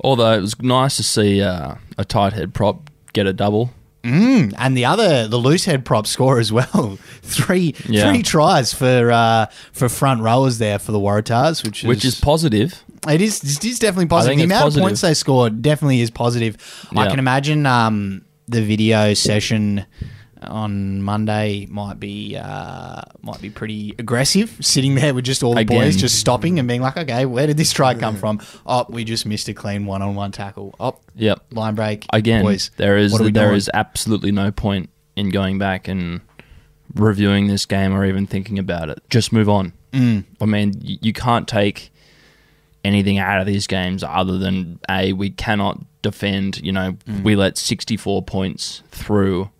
Although 0.00 0.32
it 0.34 0.40
was 0.42 0.60
nice 0.60 0.96
to 0.98 1.02
see 1.02 1.40
uh, 1.40 1.76
a 1.96 2.04
tight 2.04 2.34
head 2.34 2.52
prop 2.52 2.90
get 3.14 3.26
a 3.26 3.32
double. 3.32 3.70
Mm, 4.06 4.54
and 4.58 4.76
the 4.76 4.84
other, 4.84 5.26
the 5.26 5.36
loose 5.36 5.64
head 5.64 5.84
prop 5.84 6.06
score 6.06 6.38
as 6.38 6.52
well. 6.52 6.98
Three 7.22 7.74
Yeah. 7.88 8.08
three 8.10 8.22
tries 8.22 8.72
for 8.72 9.10
uh, 9.10 9.46
for 9.72 9.88
front 9.88 10.22
rowers 10.22 10.58
there 10.58 10.78
for 10.78 10.92
the 10.92 10.98
Waratahs, 11.00 11.64
which 11.64 11.82
is 11.82 11.88
Which 11.88 12.04
is 12.04 12.20
positive. 12.20 12.82
It 13.08 13.20
is. 13.20 13.42
It 13.42 13.64
is 13.64 13.78
definitely 13.78 14.06
positive. 14.06 14.38
The 14.38 14.44
amount 14.44 14.62
positive. 14.62 14.82
of 14.82 14.86
points 14.88 15.00
they 15.00 15.14
scored 15.14 15.62
definitely 15.62 16.00
is 16.00 16.10
positive. 16.10 16.56
I 16.96 17.08
can 17.08 17.18
imagine 17.18 17.66
um, 17.66 18.24
the 18.48 18.62
video 18.62 19.14
session 19.14 19.84
on 20.48 21.02
Monday 21.02 21.66
might 21.70 21.98
be 22.00 22.36
uh, 22.36 23.02
might 23.22 23.40
be 23.40 23.50
pretty 23.50 23.94
aggressive. 23.98 24.56
Sitting 24.60 24.94
there 24.94 25.14
with 25.14 25.24
just 25.24 25.42
all 25.42 25.54
the 25.54 25.60
Again. 25.60 25.80
boys 25.80 25.96
just 25.96 26.18
stopping 26.18 26.58
and 26.58 26.66
being 26.68 26.80
like, 26.82 26.96
"Okay, 26.96 27.26
where 27.26 27.46
did 27.46 27.56
this 27.56 27.72
try 27.72 27.94
come 27.94 28.16
from? 28.16 28.40
Oh, 28.66 28.86
we 28.88 29.04
just 29.04 29.26
missed 29.26 29.48
a 29.48 29.54
clean 29.54 29.86
one-on-one 29.86 30.32
tackle. 30.32 30.74
Oh, 30.80 30.96
Yep. 31.16 31.44
line 31.52 31.74
break 31.74 32.06
Again, 32.12 32.42
boys. 32.42 32.70
there 32.76 32.96
is 32.96 33.12
what 33.12 33.20
are 33.20 33.24
we 33.24 33.30
there 33.30 33.46
doing? 33.48 33.56
is 33.56 33.70
absolutely 33.74 34.32
no 34.32 34.50
point 34.50 34.90
in 35.16 35.30
going 35.30 35.58
back 35.58 35.88
and 35.88 36.20
reviewing 36.94 37.46
this 37.48 37.66
game 37.66 37.92
or 37.92 38.04
even 38.04 38.26
thinking 38.26 38.58
about 38.58 38.88
it. 38.88 38.98
Just 39.10 39.32
move 39.32 39.48
on. 39.48 39.72
Mm. 39.92 40.24
I 40.40 40.44
mean, 40.44 40.74
you 40.80 41.12
can't 41.12 41.48
take 41.48 41.90
anything 42.84 43.18
out 43.18 43.40
of 43.40 43.46
these 43.46 43.66
games 43.66 44.04
other 44.04 44.38
than 44.38 44.78
a 44.88 45.12
we 45.12 45.30
cannot 45.30 45.80
defend. 46.02 46.58
You 46.62 46.72
know, 46.72 46.92
Mm. 47.08 47.22
we 47.22 47.34
let 47.34 47.58
sixty 47.58 47.96
four 47.96 48.22
points 48.22 48.82
through, 48.90 49.50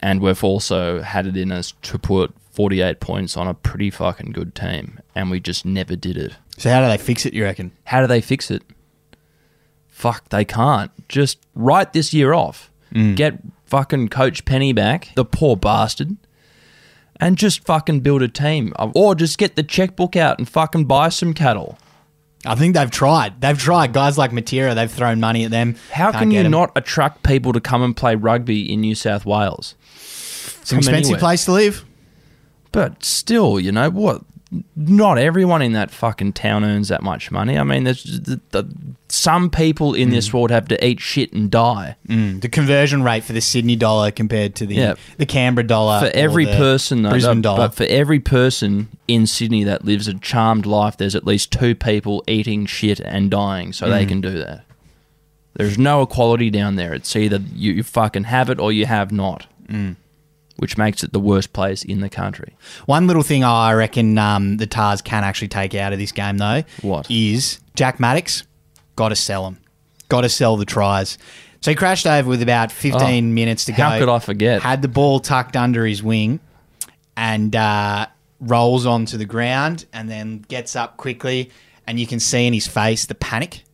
and 0.00 0.20
we've 0.20 0.44
also 0.44 1.02
had 1.02 1.26
it 1.26 1.36
in 1.36 1.52
us 1.52 1.74
to 1.82 1.98
put 1.98 2.34
forty 2.50 2.80
eight 2.80 3.00
points 3.00 3.36
on 3.36 3.46
a 3.46 3.54
pretty 3.54 3.90
fucking 3.90 4.32
good 4.32 4.54
team, 4.54 5.00
and 5.14 5.30
we 5.30 5.40
just 5.40 5.64
never 5.64 5.96
did 5.96 6.16
it. 6.16 6.36
So 6.56 6.70
how 6.70 6.80
do 6.80 6.88
they 6.88 6.98
fix 6.98 7.24
it? 7.24 7.34
You 7.34 7.44
reckon? 7.44 7.72
How 7.84 8.00
do 8.00 8.06
they 8.06 8.20
fix 8.20 8.50
it? 8.50 8.62
Fuck, 9.86 10.28
they 10.28 10.44
can't. 10.44 10.90
Just 11.08 11.38
write 11.54 11.92
this 11.92 12.12
year 12.14 12.32
off. 12.32 12.70
Mm. 12.94 13.16
Get 13.16 13.38
fucking 13.66 14.08
Coach 14.08 14.44
Penney 14.44 14.72
back, 14.72 15.10
the 15.14 15.24
poor 15.24 15.56
bastard, 15.56 16.16
and 17.20 17.36
just 17.36 17.64
fucking 17.64 18.00
build 18.00 18.22
a 18.22 18.28
team. 18.28 18.72
Or 18.94 19.14
just 19.14 19.38
get 19.38 19.56
the 19.56 19.62
checkbook 19.62 20.16
out 20.16 20.38
and 20.38 20.48
fucking 20.48 20.86
buy 20.86 21.08
some 21.10 21.34
cattle. 21.34 21.78
I 22.46 22.54
think 22.54 22.74
they've 22.74 22.90
tried. 22.90 23.40
They've 23.40 23.58
tried. 23.58 23.92
Guys 23.92 24.16
like 24.16 24.30
Matera, 24.30 24.74
they've 24.74 24.90
thrown 24.90 25.20
money 25.20 25.44
at 25.44 25.50
them. 25.50 25.76
How 25.90 26.12
Can't 26.12 26.22
can 26.22 26.30
get 26.30 26.48
not 26.48 26.72
attract 26.76 27.22
people 27.22 27.52
to 27.52 27.60
come 27.60 27.82
and 27.82 27.96
play 27.96 28.14
rugby 28.14 28.72
in 28.72 28.80
New 28.80 28.94
South 28.94 29.26
Wales? 29.26 29.74
It's 29.96 30.72
an 30.72 30.78
expensive 30.78 31.18
place 31.18 31.46
to 31.46 31.52
live. 31.52 31.84
But 32.70 33.02
still, 33.02 33.58
you 33.58 33.72
know 33.72 33.90
what? 33.90 34.22
Not 34.74 35.18
everyone 35.18 35.60
in 35.60 35.72
that 35.72 35.90
fucking 35.90 36.32
town 36.32 36.64
earns 36.64 36.88
that 36.88 37.02
much 37.02 37.30
money. 37.30 37.58
I 37.58 37.64
mean, 37.64 37.84
there's 37.84 38.02
the, 38.02 38.40
the, 38.50 38.66
some 39.10 39.50
people 39.50 39.92
in 39.92 40.08
this 40.08 40.32
world 40.32 40.50
have 40.50 40.68
to 40.68 40.82
eat 40.86 41.00
shit 41.00 41.34
and 41.34 41.50
die. 41.50 41.96
Mm, 42.08 42.40
the 42.40 42.48
conversion 42.48 43.02
rate 43.02 43.24
for 43.24 43.34
the 43.34 43.42
Sydney 43.42 43.76
dollar 43.76 44.10
compared 44.10 44.54
to 44.56 44.64
the 44.66 44.76
Yeah. 44.76 44.94
the 45.18 45.26
Canberra 45.26 45.66
dollar 45.66 46.00
for 46.00 46.06
or 46.06 46.12
every 46.14 46.46
the 46.46 46.56
person 46.56 47.02
though, 47.02 47.10
Brisbane 47.10 47.42
dollar. 47.42 47.58
but 47.68 47.74
for 47.74 47.84
every 47.84 48.20
person 48.20 48.88
in 49.06 49.26
Sydney 49.26 49.64
that 49.64 49.84
lives 49.84 50.08
a 50.08 50.14
charmed 50.14 50.64
life, 50.64 50.96
there's 50.96 51.14
at 51.14 51.26
least 51.26 51.52
two 51.52 51.74
people 51.74 52.24
eating 52.26 52.64
shit 52.64 53.00
and 53.00 53.30
dying, 53.30 53.74
so 53.74 53.90
they 53.90 54.06
Mm. 54.06 54.08
can 54.08 54.20
do 54.22 54.38
that. 54.38 54.64
There's 55.56 55.76
no 55.76 56.00
equality 56.02 56.48
down 56.48 56.76
there. 56.76 56.94
It's 56.94 57.14
either 57.14 57.42
you, 57.54 57.72
you 57.74 57.82
fucking 57.82 58.24
have 58.24 58.48
it 58.48 58.58
or 58.58 58.72
you 58.72 58.86
have 58.86 59.12
not, 59.12 59.46
Mm. 59.68 59.96
Which 60.58 60.76
makes 60.76 61.02
it 61.04 61.12
the 61.12 61.20
worst 61.20 61.52
place 61.52 61.84
in 61.84 62.00
the 62.00 62.08
country. 62.08 62.54
One 62.86 63.06
little 63.06 63.22
thing 63.22 63.44
I 63.44 63.72
reckon 63.74 64.18
um, 64.18 64.56
the 64.56 64.66
Tahs 64.66 65.00
can 65.00 65.22
actually 65.24 65.48
take 65.48 65.74
out 65.74 65.92
of 65.92 65.98
this 66.00 66.10
game 66.12 66.38
though, 66.38 66.64
What? 66.82 67.08
is 67.10 67.60
Jack 67.76 67.98
Maddocks 67.98 68.44
got 68.96 69.10
to 69.10 69.16
sell 69.16 69.46
him, 69.46 69.58
got 70.08 70.22
to 70.22 70.28
sell 70.28 70.56
the 70.56 70.64
tries. 70.64 71.16
So 71.60 71.70
he 71.70 71.74
crashed 71.76 72.06
over 72.06 72.28
with 72.28 72.42
about 72.42 72.72
15 72.72 73.00
Oh, 73.02 73.32
minutes 73.32 73.64
to 73.66 73.72
go. 73.72 73.82
how 73.84 73.98
could 73.98 74.08
I 74.08 74.18
forget? 74.18 74.62
Had 74.62 74.82
the 74.82 74.88
ball 74.88 75.20
tucked 75.20 75.56
under 75.56 75.84
his 75.86 76.02
wing, 76.02 76.40
and 77.16 77.54
uh, 77.54 78.06
rolls 78.40 78.86
onto 78.86 79.16
the 79.16 79.24
ground, 79.24 79.86
and 79.92 80.08
then 80.10 80.44
gets 80.48 80.76
up 80.76 80.96
quickly, 80.96 81.50
and 81.86 81.98
you 81.98 82.06
can 82.06 82.20
see 82.20 82.46
in 82.46 82.52
his 82.52 82.66
face 82.66 83.06
the 83.06 83.14
panic 83.14 83.64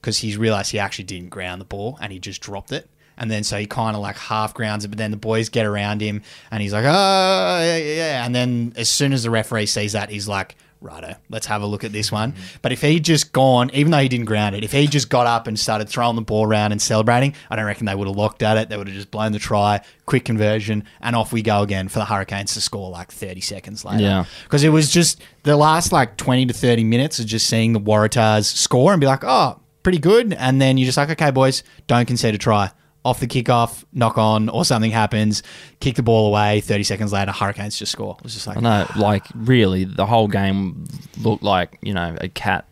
because 0.00 0.18
he's 0.18 0.36
realised 0.36 0.72
he 0.72 0.78
actually 0.78 1.04
didn't 1.04 1.28
ground 1.30 1.60
the 1.60 1.64
ball 1.64 1.96
and 2.00 2.12
he 2.12 2.18
just 2.18 2.40
dropped 2.40 2.72
it. 2.72 2.88
And 3.16 3.30
then 3.30 3.44
so 3.44 3.58
he 3.58 3.66
kind 3.66 3.96
of 3.96 4.02
like 4.02 4.16
half 4.16 4.54
grounds 4.54 4.84
it, 4.84 4.88
but 4.88 4.98
then 4.98 5.10
the 5.10 5.16
boys 5.16 5.48
get 5.48 5.66
around 5.66 6.00
him 6.00 6.22
and 6.50 6.62
he's 6.62 6.72
like, 6.72 6.84
oh, 6.84 6.88
yeah, 6.88 7.76
yeah, 7.76 7.94
yeah. 7.94 8.26
And 8.26 8.34
then 8.34 8.72
as 8.76 8.88
soon 8.88 9.12
as 9.12 9.22
the 9.22 9.30
referee 9.30 9.66
sees 9.66 9.92
that, 9.92 10.10
he's 10.10 10.28
like, 10.28 10.56
righto, 10.82 11.14
let's 11.30 11.46
have 11.46 11.62
a 11.62 11.66
look 11.66 11.84
at 11.84 11.92
this 11.92 12.10
one. 12.10 12.32
Mm-hmm. 12.32 12.56
But 12.60 12.72
if 12.72 12.82
he'd 12.82 13.04
just 13.04 13.32
gone, 13.32 13.70
even 13.72 13.92
though 13.92 13.98
he 13.98 14.08
didn't 14.08 14.26
ground 14.26 14.54
it, 14.54 14.64
if 14.64 14.72
he 14.72 14.86
just 14.86 15.08
got 15.08 15.26
up 15.26 15.46
and 15.46 15.58
started 15.58 15.88
throwing 15.88 16.16
the 16.16 16.22
ball 16.22 16.46
around 16.46 16.72
and 16.72 16.82
celebrating, 16.82 17.34
I 17.50 17.56
don't 17.56 17.64
reckon 17.64 17.86
they 17.86 17.94
would 17.94 18.08
have 18.08 18.16
looked 18.16 18.42
at 18.42 18.56
it. 18.56 18.68
They 18.68 18.76
would 18.76 18.88
have 18.88 18.96
just 18.96 19.10
blown 19.10 19.32
the 19.32 19.38
try, 19.38 19.80
quick 20.06 20.24
conversion, 20.24 20.84
and 21.00 21.16
off 21.16 21.32
we 21.32 21.42
go 21.42 21.62
again 21.62 21.88
for 21.88 21.98
the 21.98 22.04
Hurricanes 22.04 22.54
to 22.54 22.60
score 22.60 22.90
like 22.90 23.12
30 23.12 23.40
seconds 23.40 23.84
later. 23.84 24.02
Yeah. 24.02 24.24
Because 24.44 24.64
it 24.64 24.70
was 24.70 24.90
just 24.90 25.22
the 25.44 25.56
last 25.56 25.92
like 25.92 26.16
20 26.16 26.46
to 26.46 26.54
30 26.54 26.84
minutes 26.84 27.18
of 27.18 27.26
just 27.26 27.46
seeing 27.46 27.72
the 27.72 27.80
Waratahs 27.80 28.44
score 28.44 28.92
and 28.92 29.00
be 29.00 29.06
like, 29.06 29.22
oh, 29.22 29.60
pretty 29.82 29.98
good. 29.98 30.32
And 30.32 30.60
then 30.60 30.78
you're 30.78 30.86
just 30.86 30.98
like, 30.98 31.10
okay, 31.10 31.30
boys, 31.30 31.62
don't 31.86 32.06
concede 32.06 32.34
a 32.34 32.38
try. 32.38 32.70
Off 33.04 33.18
the 33.18 33.26
kickoff, 33.26 33.84
knock 33.92 34.16
on, 34.16 34.48
or 34.48 34.64
something 34.64 34.92
happens, 34.92 35.42
kick 35.80 35.96
the 35.96 36.04
ball 36.04 36.28
away. 36.28 36.60
30 36.60 36.84
seconds 36.84 37.12
later, 37.12 37.32
Hurricanes 37.32 37.76
just 37.76 37.90
score. 37.90 38.14
It 38.18 38.22
was 38.22 38.34
just 38.34 38.46
like, 38.46 38.60
no, 38.60 38.86
like 38.96 39.24
really, 39.34 39.82
the 39.84 40.06
whole 40.06 40.28
game 40.28 40.84
looked 41.20 41.42
like 41.42 41.78
you 41.82 41.94
know 41.94 42.16
a 42.20 42.28
cat 42.28 42.66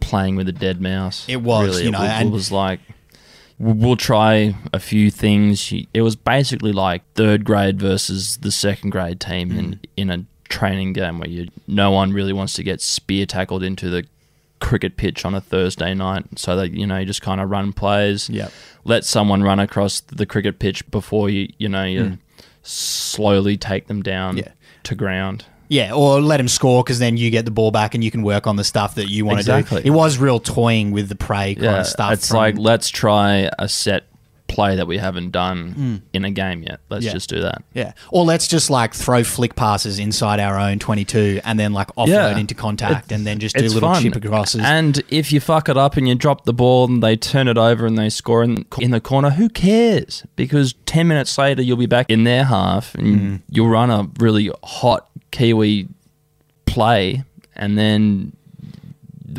playing 0.00 0.36
with 0.36 0.48
a 0.48 0.52
dead 0.52 0.80
mouse. 0.80 1.24
It 1.28 1.42
was, 1.42 1.68
really, 1.68 1.84
you 1.84 1.90
know, 1.90 2.02
it, 2.02 2.08
and- 2.10 2.28
it 2.28 2.32
was 2.32 2.52
like 2.52 2.80
we'll 3.58 3.74
we'll 3.74 3.96
try 3.96 4.54
a 4.72 4.78
few 4.78 5.10
things. 5.10 5.72
It 5.94 6.02
was 6.02 6.14
basically 6.16 6.72
like 6.72 7.02
third 7.14 7.44
grade 7.44 7.80
versus 7.80 8.36
the 8.38 8.52
second 8.52 8.90
grade 8.90 9.20
team 9.20 9.50
Mm. 9.50 9.58
in 9.58 9.80
in 9.96 10.10
a 10.10 10.24
training 10.48 10.92
game 10.92 11.18
where 11.18 11.28
you 11.28 11.48
no 11.66 11.90
one 11.90 12.12
really 12.12 12.32
wants 12.32 12.52
to 12.54 12.62
get 12.62 12.80
spear 12.80 13.26
tackled 13.26 13.62
into 13.62 13.88
the 13.90 14.04
cricket 14.60 14.96
pitch 14.96 15.24
on 15.24 15.34
a 15.34 15.40
Thursday 15.40 15.94
night, 15.94 16.24
so 16.38 16.56
that 16.56 16.72
you 16.72 16.86
know 16.86 16.98
you 16.98 17.06
just 17.06 17.22
kind 17.22 17.40
of 17.40 17.50
run 17.50 17.72
plays. 17.72 18.28
Yep. 18.30 18.52
Let 18.84 19.04
someone 19.04 19.42
run 19.42 19.58
across 19.60 20.00
the 20.00 20.26
cricket 20.26 20.58
pitch 20.58 20.88
before 20.90 21.28
you 21.30 21.48
you 21.58 21.68
know 21.68 21.84
you 21.84 22.18
slowly 22.70 23.56
take 23.56 23.86
them 23.86 24.02
down 24.02 24.36
Mm. 24.36 24.38
Yeah. 24.46 24.52
to 24.84 24.94
ground. 24.94 25.44
Yeah, 25.68 25.94
or 25.94 26.20
let 26.20 26.38
him 26.38 26.46
score 26.46 26.84
because 26.84 27.00
then 27.00 27.16
you 27.16 27.28
get 27.30 27.44
the 27.44 27.50
ball 27.50 27.72
back 27.72 27.94
and 27.94 28.04
you 28.04 28.10
can 28.12 28.22
work 28.22 28.46
on 28.46 28.54
the 28.54 28.62
stuff 28.62 28.94
that 28.94 29.08
you 29.10 29.24
want 29.24 29.40
Exactly. 29.40 29.78
to 29.78 29.82
do. 29.82 29.88
It 29.88 29.96
was 29.96 30.16
real 30.16 30.38
toying 30.38 30.92
with 30.92 31.08
the 31.08 31.16
prey 31.16 31.54
kind 31.56 31.64
Yeah, 31.64 31.80
of 31.80 31.86
stuff. 31.88 32.12
it's 32.12 32.28
from- 32.28 32.36
like 32.36 32.56
let's 32.58 32.88
try 32.88 33.50
a 33.58 33.68
set 33.68 34.04
play 34.48 34.76
that 34.76 34.86
we 34.86 34.96
haven't 34.98 35.30
done 35.32 36.02
in 36.12 36.24
a 36.24 36.30
game 36.30 36.62
yet. 36.62 36.80
Let's 36.88 37.04
Mm. 37.04 37.08
Yeah. 37.08 37.12
just 37.14 37.28
do 37.28 37.40
that. 37.42 37.62
yeah, 37.74 37.92
or 38.10 38.24
let's 38.24 38.46
just 38.46 38.70
like 38.70 38.94
throw 38.94 39.24
flick 39.24 39.56
passes 39.56 39.98
inside 39.98 40.38
our 40.40 40.58
own 40.58 40.78
twenty-two 40.78 41.40
and 41.44 41.58
then 41.58 41.72
like 41.72 41.88
offload 41.96 42.08
Yeah. 42.08 42.36
into 42.38 42.54
contact 42.54 43.10
and 43.12 43.26
then 43.26 43.38
just 43.40 43.56
do 43.56 43.64
It's 43.64 43.74
little 43.74 43.92
fun. 43.92 44.02
chip 44.02 44.22
crosses. 44.22 44.60
And 44.64 45.02
if 45.08 45.32
you 45.32 45.40
fuck 45.40 45.68
it 45.68 45.76
up 45.76 45.96
and 45.96 46.06
you 46.08 46.14
drop 46.14 46.44
the 46.44 46.52
ball 46.54 46.86
and 46.86 47.02
they 47.02 47.16
turn 47.16 47.48
it 47.48 47.58
over 47.58 47.86
and 47.86 47.98
they 47.98 48.08
score 48.08 48.42
in, 48.44 48.64
in 48.78 48.92
the 48.92 49.00
corner, 49.00 49.30
who 49.30 49.48
cares? 49.48 50.24
Because 50.36 50.74
10 50.86 51.08
minutes 51.08 51.36
later, 51.38 51.62
you'll 51.62 51.76
be 51.76 51.86
back 51.86 52.08
in 52.08 52.24
their 52.24 52.44
half 52.44 52.94
and 52.94 53.20
Mm. 53.20 53.40
you'll 53.50 53.68
run 53.68 53.90
a 53.90 54.08
really 54.20 54.50
hot 54.62 55.08
Kiwi 55.32 55.88
play 56.66 57.24
and 57.54 57.76
then 57.78 58.35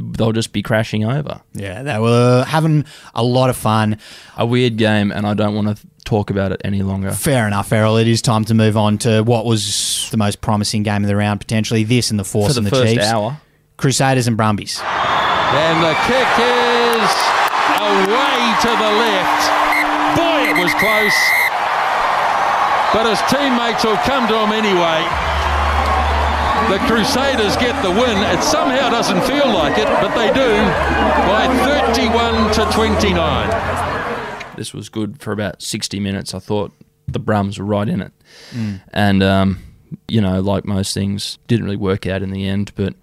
they'll 0.01 0.31
just 0.31 0.53
be 0.53 0.61
crashing 0.61 1.03
over. 1.03 1.41
yeah, 1.53 1.83
they 1.83 1.99
were 1.99 2.43
having 2.47 2.85
a 3.15 3.23
lot 3.23 3.49
of 3.49 3.57
fun. 3.57 3.97
A 4.37 4.45
weird 4.45 4.77
game, 4.77 5.11
and 5.11 5.25
I 5.25 5.33
don't 5.33 5.55
want 5.55 5.75
to 5.77 5.87
talk 6.05 6.29
about 6.29 6.51
it 6.51 6.61
any 6.63 6.83
longer. 6.83 7.11
Fair 7.11 7.47
enough, 7.47 7.71
Errol. 7.73 7.97
It 7.97 8.07
is 8.07 8.21
time 8.21 8.45
to 8.45 8.53
move 8.53 8.77
on 8.77 8.97
to 8.99 9.21
what 9.23 9.45
was 9.45 10.07
the 10.11 10.17
most 10.17 10.39
promising 10.41 10.83
game 10.83 11.03
of 11.03 11.07
the 11.07 11.15
round, 11.15 11.39
potentially. 11.41 11.83
This 11.83 12.11
and 12.11 12.19
the 12.19 12.23
Force 12.23 12.53
For 12.53 12.59
and 12.59 12.65
the 12.67 12.71
the 12.71 12.75
first 12.75 12.93
Chiefs. 12.93 13.05
hour. 13.07 13.37
Crusaders 13.77 14.27
and 14.27 14.37
Brumbies. 14.37 14.79
And 14.81 15.83
the 15.83 15.93
kick 16.07 16.31
is 16.39 17.11
away 17.79 18.41
to 18.63 18.71
the 18.71 18.91
left. 19.03 19.43
Boy, 20.17 20.49
it 20.49 20.57
was 20.63 20.73
close. 20.75 21.17
But 22.93 23.05
his 23.05 23.19
teammates 23.29 23.83
will 23.83 23.97
come 24.07 24.27
to 24.29 24.35
him 24.39 24.51
anyway. 24.53 25.03
The 26.69 26.79
Crusaders 26.79 27.55
get 27.57 27.81
the 27.81 27.89
win. 27.91 28.17
It 28.37 28.43
somehow 28.43 28.89
doesn't 28.89 29.21
feel 29.21 29.47
like 29.47 29.77
it, 29.77 29.85
but 29.85 30.13
they 30.15 30.27
do 30.33 30.51
by 31.25 31.47
31 31.93 32.53
to 32.55 32.65
29. 32.73 34.55
This 34.57 34.73
was 34.73 34.89
good 34.89 35.21
for 35.21 35.31
about 35.31 35.61
60 35.61 35.99
minutes. 36.01 36.33
I 36.33 36.39
thought 36.39 36.73
the 37.07 37.19
Brums 37.21 37.57
were 37.57 37.63
right 37.65 37.87
in 37.87 38.01
it. 38.01 38.11
Mm. 38.51 38.81
And, 38.91 39.23
um, 39.23 39.59
you 40.09 40.19
know, 40.19 40.41
like 40.41 40.65
most 40.65 40.93
things, 40.93 41.37
didn't 41.47 41.63
really 41.65 41.77
work 41.77 42.05
out 42.05 42.21
in 42.21 42.31
the 42.31 42.45
end, 42.45 42.73
but 42.75 42.93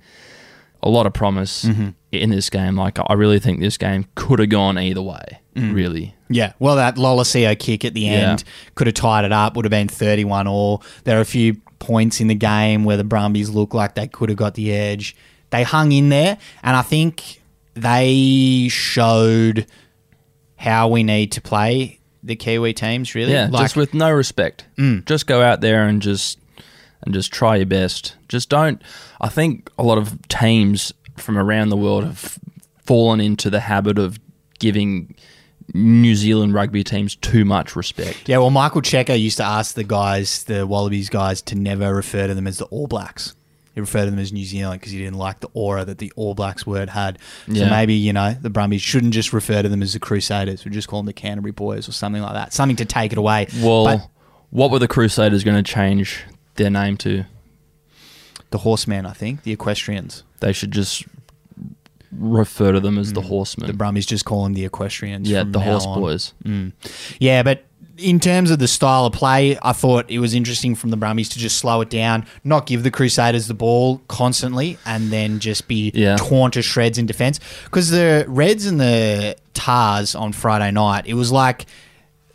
a 0.83 0.91
lot 0.91 1.07
of 1.07 1.15
promise 1.15 1.65
Mm-hmm. 1.65 1.89
in 2.13 2.29
this 2.31 2.51
game. 2.51 2.77
Like, 2.77 2.99
I 3.07 3.15
really 3.15 3.39
think 3.39 3.61
this 3.61 3.79
game 3.79 4.05
could 4.15 4.41
have 4.41 4.51
gone 4.51 4.79
either 4.79 5.01
way, 5.03 5.41
Mm. 5.57 5.73
really. 5.75 6.15
Yeah, 6.29 6.53
well, 6.59 6.77
that 6.77 6.97
Lolesio 6.97 7.59
kick 7.59 7.85
at 7.85 7.95
the 7.95 8.03
Yeah. 8.03 8.31
end 8.33 8.45
could 8.75 8.89
have 8.89 8.95
tied 8.95 9.25
it 9.25 9.33
up, 9.33 9.57
would 9.57 9.65
have 9.65 9.71
been 9.71 9.89
31 9.89 10.47
all. 10.47 10.83
There 11.05 11.17
are 11.17 11.21
a 11.23 11.25
few 11.25 11.57
points 11.79 12.21
in 12.21 12.29
the 12.29 12.35
game 12.35 12.85
where 12.85 12.97
the 12.97 13.05
Brumbies 13.05 13.51
look 13.51 13.75
like 13.75 13.95
they 13.95 14.07
could 14.09 14.29
have 14.29 14.39
got 14.39 14.55
the 14.55 14.73
edge. 14.73 15.15
They 15.51 15.63
hung 15.63 15.93
in 15.93 16.09
there, 16.09 16.39
and 16.63 16.77
I 16.77 16.83
think 16.83 17.41
they 17.75 18.69
showed 18.71 19.67
how 20.57 20.89
we 20.89 21.03
need 21.03 21.33
to 21.33 21.41
play 21.41 21.99
the 22.23 22.37
Kiwi 22.37 22.73
teams, 22.73 23.15
really. 23.15 23.33
Yeah, 23.33 23.49
Like- 23.51 23.65
just 23.65 23.77
with 23.77 23.93
no 23.95 24.11
respect. 24.11 24.65
Mm. 24.79 25.05
Just 25.05 25.27
go 25.27 25.43
out 25.43 25.61
there 25.61 25.87
and 25.87 26.01
just 26.01 26.39
and 27.03 27.13
just 27.13 27.31
try 27.33 27.57
your 27.57 27.67
best. 27.67 28.17
Just 28.29 28.49
don't. 28.49 28.81
I 29.21 29.29
think 29.29 29.71
a 29.79 29.83
lot 29.83 29.99
of 29.99 30.27
teams 30.29 30.93
from 31.19 31.37
around 31.37 31.69
the 31.69 31.77
world 31.77 32.05
have 32.05 32.39
fallen 32.87 33.21
into 33.21 33.51
the 33.51 33.61
habit 33.61 33.99
of 33.99 34.19
giving 34.59 35.15
New 35.73 36.15
Zealand 36.15 36.53
rugby 36.55 36.85
teams 36.85 37.17
too 37.17 37.45
much 37.45 37.75
respect. 37.75 38.29
Yeah, 38.29 38.39
well, 38.39 38.51
Michael 38.51 38.83
Cheika 38.83 39.19
used 39.19 39.39
to 39.39 39.45
ask 39.45 39.75
the 39.75 39.85
guys, 39.85 40.45
the 40.45 40.67
Wallabies 40.67 41.09
guys, 41.09 41.41
to 41.43 41.55
never 41.55 41.95
refer 41.95 42.27
to 42.27 42.35
them 42.35 42.47
as 42.47 42.59
the 42.59 42.67
All 42.67 42.87
Blacks. 42.87 43.35
He 43.75 43.81
referred 43.81 44.05
to 44.05 44.11
them 44.11 44.21
as 44.21 44.33
New 44.33 44.45
Zealand 44.45 44.81
because 44.81 44.93
he 44.93 44.99
didn't 44.99 45.17
like 45.19 45.41
the 45.41 45.49
aura 45.55 45.85
that 45.85 45.99
the 45.99 46.13
All 46.17 46.35
Blacks 46.35 46.65
word 46.67 46.91
had. 46.91 47.19
So 47.49 47.55
Yeah. 47.55 47.71
maybe, 47.71 47.95
you 47.95 48.13
know, 48.13 48.37
the 48.41 48.51
Brumbies 48.51 48.83
shouldn't 48.83 49.15
just 49.15 49.33
refer 49.33 49.63
to 49.63 49.69
them 49.69 49.83
as 49.83 49.95
the 49.95 49.99
Crusaders. 49.99 50.65
We 50.65 50.71
just 50.71 50.87
call 50.87 51.01
them 51.01 51.07
the 51.07 51.13
Canterbury 51.13 51.51
Boys 51.53 51.89
or 51.89 51.93
something 51.93 52.23
like 52.23 52.35
that. 52.35 52.53
Something 52.53 52.77
to 52.77 52.85
take 52.85 53.11
it 53.13 53.19
away. 53.19 53.49
Well, 53.61 53.85
But 53.87 54.09
what 54.51 54.71
were 54.71 54.79
the 54.79 54.87
Crusaders 54.87 55.43
going 55.43 55.57
to 55.57 55.69
change 55.73 56.23
their 56.57 56.71
name 56.71 56.97
to? 56.99 57.25
the 58.51 58.59
Horsemen, 58.59 59.05
I 59.07 59.13
think, 59.13 59.43
the 59.43 59.51
Equestrians. 59.51 60.23
They 60.39 60.53
should 60.53 60.71
just 60.71 61.03
refer 62.19 62.73
to 62.73 62.81
them 62.81 62.99
as 62.99 63.13
the 63.13 63.21
Horsemen. 63.23 63.65
Mm. 63.69 63.73
The 63.73 63.77
Brumbies 63.77 64.07
just 64.07 64.25
call 64.25 64.45
them 64.45 64.55
the 64.55 64.65
Equestrians. 64.65 65.29
yeah, 65.29 65.45
the 65.47 65.61
Horse 65.61 65.87
on. 65.87 66.01
Boys. 66.01 66.33
Yeah, 67.19 67.43
but 67.43 67.65
in 67.97 68.19
terms 68.19 68.51
of 68.51 68.59
the 68.59 68.67
style 68.67 69.07
of 69.07 69.13
play, 69.13 69.57
I 69.63 69.73
thought 69.73 70.11
it 70.11 70.19
was 70.19 70.35
interesting 70.35 70.75
from 70.75 70.91
the 70.91 70.97
Brumbies 70.97 71.29
to 71.31 71.39
just 71.39 71.59
slow 71.59 71.81
it 71.81 71.91
down, 71.91 72.27
not 72.43 72.67
give 72.67 72.83
the 72.83 72.91
Crusaders 72.91 73.47
the 73.47 73.55
ball 73.55 73.99
constantly, 74.09 74.79
and 74.85 75.13
then 75.13 75.39
just 75.39 75.69
be 75.69 75.93
Yeah. 75.95 76.17
torn 76.17 76.51
to 76.53 76.63
shreds 76.63 76.99
in 76.99 77.07
defence. 77.07 77.39
Because 77.65 77.91
the 77.91 78.25
Reds 78.27 78.67
and 78.67 78.81
the 78.81 79.37
Tahs 79.55 80.15
on 80.17 80.33
Friday 80.33 80.73
night, 80.73 81.05
it 81.07 81.15
was 81.15 81.31
like 81.31 81.67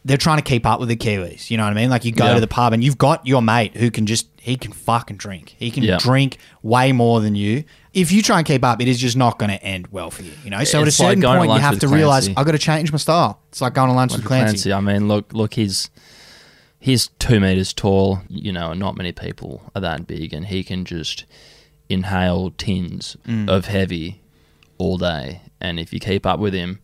they're 0.05 0.17
trying 0.17 0.37
to 0.37 0.43
keep 0.43 0.65
up 0.65 0.79
with 0.79 0.89
the 0.89 0.95
Kiwis. 0.95 1.51
You 1.51 1.57
know 1.57 1.63
what 1.65 1.71
I 1.71 1.75
mean? 1.75 1.89
Like 1.89 2.05
you 2.05 2.11
go 2.11 2.25
Yeah. 2.27 2.33
to 2.35 2.39
the 2.39 2.47
pub 2.47 2.71
and 2.73 2.83
you've 2.83 2.97
got 2.97 3.25
your 3.27 3.41
mate 3.41 3.75
who 3.77 3.91
can 3.91 4.05
just 4.05 4.27
he 4.39 4.55
can 4.55 4.71
fucking 4.71 5.17
drink. 5.17 5.55
He 5.59 5.69
can 5.69 5.83
Yeah. 5.83 5.97
drink 5.99 6.37
way 6.63 6.91
more 6.93 7.19
than 7.19 7.35
you. 7.35 7.65
If 7.93 8.11
you 8.11 8.21
try 8.21 8.37
and 8.37 8.47
keep 8.47 8.63
up, 8.63 8.81
it 8.81 8.87
is 8.87 8.97
just 8.99 9.17
not 9.17 9.37
going 9.37 9.49
to 9.51 9.61
end 9.63 9.87
well 9.91 10.09
for 10.09 10.23
you. 10.23 10.31
You 10.43 10.51
know. 10.51 10.63
So 10.63 10.79
at 10.79 10.85
a 10.85 10.87
It's 10.87 10.99
like 10.99 11.17
certain 11.17 11.23
point, 11.23 11.51
you 11.51 11.59
have 11.59 11.71
with 11.73 11.81
to 11.81 11.87
realize 11.89 12.25
Clancy. 12.25 12.37
I 12.39 12.43
got 12.45 12.51
to 12.53 12.57
change 12.57 12.91
my 12.91 12.97
style. 12.97 13.41
It's 13.49 13.61
like 13.61 13.73
going 13.73 13.89
to 13.89 13.93
lunch 13.95 14.13
with 14.13 14.23
Clancy. 14.25 14.71
I 14.71 14.79
mean, 14.79 15.07
look, 15.07 15.33
look, 15.33 15.53
he's 15.55 15.89
he's 16.79 17.07
two 17.19 17.39
meters 17.41 17.73
tall. 17.73 18.19
You 18.29 18.53
know, 18.53 18.71
and 18.71 18.79
not 18.79 18.95
many 18.95 19.11
people 19.11 19.69
are 19.75 19.81
that 19.81 20.07
big, 20.07 20.33
and 20.33 20.45
he 20.45 20.63
can 20.63 20.85
just 20.85 21.25
inhale 21.89 22.51
tins 22.51 23.17
Mm. 23.27 23.49
of 23.49 23.65
heavy 23.65 24.21
all 24.77 24.97
day. 24.97 25.41
And 25.59 25.79
if 25.79 25.91
you 25.91 25.99
keep 25.99 26.25
up 26.25 26.39
with 26.39 26.53
him, 26.53 26.79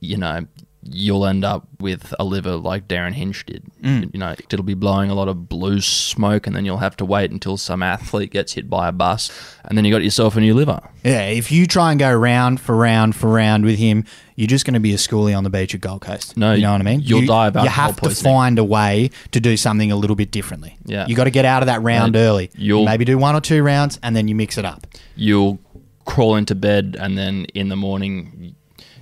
you 0.00 0.16
know, 0.16 0.46
you'll 0.90 1.26
end 1.26 1.44
up 1.44 1.66
with 1.80 2.14
a 2.18 2.24
liver 2.24 2.56
like 2.56 2.88
Derryn 2.88 3.12
Hinch 3.12 3.44
did. 3.46 3.62
Mm. 3.82 4.10
You 4.12 4.20
know, 4.20 4.32
it'll 4.32 4.62
be 4.64 4.74
blowing 4.74 5.10
a 5.10 5.14
lot 5.14 5.28
of 5.28 5.48
blue 5.48 5.80
smoke, 5.80 6.46
and 6.46 6.54
then 6.56 6.64
you'll 6.64 6.78
have 6.78 6.96
to 6.98 7.04
wait 7.04 7.30
until 7.30 7.56
some 7.56 7.82
athlete 7.82 8.30
gets 8.30 8.54
hit 8.54 8.68
by 8.68 8.88
a 8.88 8.92
bus, 8.92 9.30
and 9.64 9.76
then 9.76 9.84
you 9.84 9.92
got 9.92 10.02
yourself 10.02 10.36
a 10.36 10.40
new 10.40 10.54
liver. 10.54 10.80
Yeah, 11.04 11.26
if 11.26 11.52
you 11.52 11.66
try 11.66 11.90
and 11.92 11.98
go 12.00 12.12
round 12.12 12.60
for 12.60 12.76
round 12.76 13.14
for 13.16 13.28
round 13.30 13.64
with 13.64 13.78
him, 13.78 14.04
you're 14.36 14.46
just 14.48 14.64
going 14.64 14.74
to 14.74 14.80
be 14.80 14.92
a 14.92 14.96
schoolie 14.96 15.36
on 15.36 15.44
the 15.44 15.50
beach 15.50 15.74
at 15.74 15.80
Gold 15.80 16.00
Coast. 16.02 16.36
No, 16.36 16.52
you 16.54 16.62
know 16.62 16.72
what 16.72 16.80
I 16.80 16.84
mean. 16.84 17.00
you'll 17.00 17.22
you, 17.22 17.26
die 17.26 17.46
of 17.48 17.54
You 17.56 17.62
have 17.68 17.96
to 17.96 18.02
poisoning. 18.02 18.32
find 18.34 18.58
a 18.58 18.64
way 18.64 19.10
to 19.32 19.40
do 19.40 19.56
something 19.56 19.90
a 19.92 19.96
little 19.96 20.16
bit 20.16 20.30
differently. 20.30 20.76
Yeah. 20.84 21.06
you 21.06 21.14
got 21.16 21.24
to 21.24 21.30
get 21.30 21.44
out 21.44 21.62
of 21.62 21.66
that 21.66 21.82
round 21.82 22.12
Mate, 22.12 22.18
early. 22.20 22.50
you'll- 22.54 22.84
maybe 22.84 23.04
do 23.04 23.18
one 23.18 23.34
or 23.34 23.40
two 23.40 23.62
rounds 23.62 23.98
and 24.02 24.14
then 24.14 24.28
you 24.28 24.34
mix 24.34 24.56
it 24.58 24.64
up. 24.64 24.86
you'll 25.16 25.58
crawl 26.04 26.36
into 26.36 26.54
bed 26.54 26.96
and 26.98 27.18
then 27.18 27.44
in 27.54 27.68
the 27.68 27.76
morning 27.76 28.54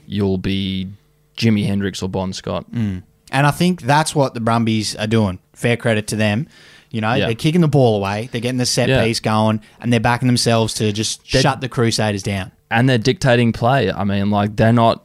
you'll 0.06 0.38
be 0.38 0.88
Jimi 1.36 1.66
Hendrix 1.66 2.02
or 2.02 2.08
Bon 2.08 2.32
Scott. 2.32 2.70
Mm. 2.72 3.02
And 3.32 3.46
I 3.46 3.50
think 3.50 3.82
that's 3.82 4.14
what 4.14 4.34
the 4.34 4.40
Brumbies 4.40 4.94
are 4.96 5.06
doing. 5.06 5.38
Fair 5.52 5.76
credit 5.76 6.06
to 6.08 6.16
them. 6.16 6.46
You 6.90 7.00
know, 7.00 7.12
Yeah. 7.14 7.26
they're 7.26 7.34
kicking 7.34 7.60
the 7.60 7.68
ball 7.68 7.96
away, 7.96 8.28
they're 8.32 8.40
getting 8.40 8.58
the 8.58 8.66
set 8.66 8.88
Yeah. 8.88 9.02
piece 9.04 9.20
going, 9.20 9.60
and 9.80 9.92
they're 9.92 10.00
backing 10.00 10.28
themselves 10.28 10.72
to 10.74 10.92
just 10.92 11.30
They're- 11.32 11.42
shut 11.42 11.60
the 11.60 11.68
Crusaders 11.68 12.22
down. 12.22 12.52
And 12.70 12.88
they're 12.88 12.98
dictating 12.98 13.52
play. 13.52 13.90
I 13.92 14.04
mean, 14.04 14.30
like 14.30 14.56
they're 14.56 14.72
not, 14.72 15.02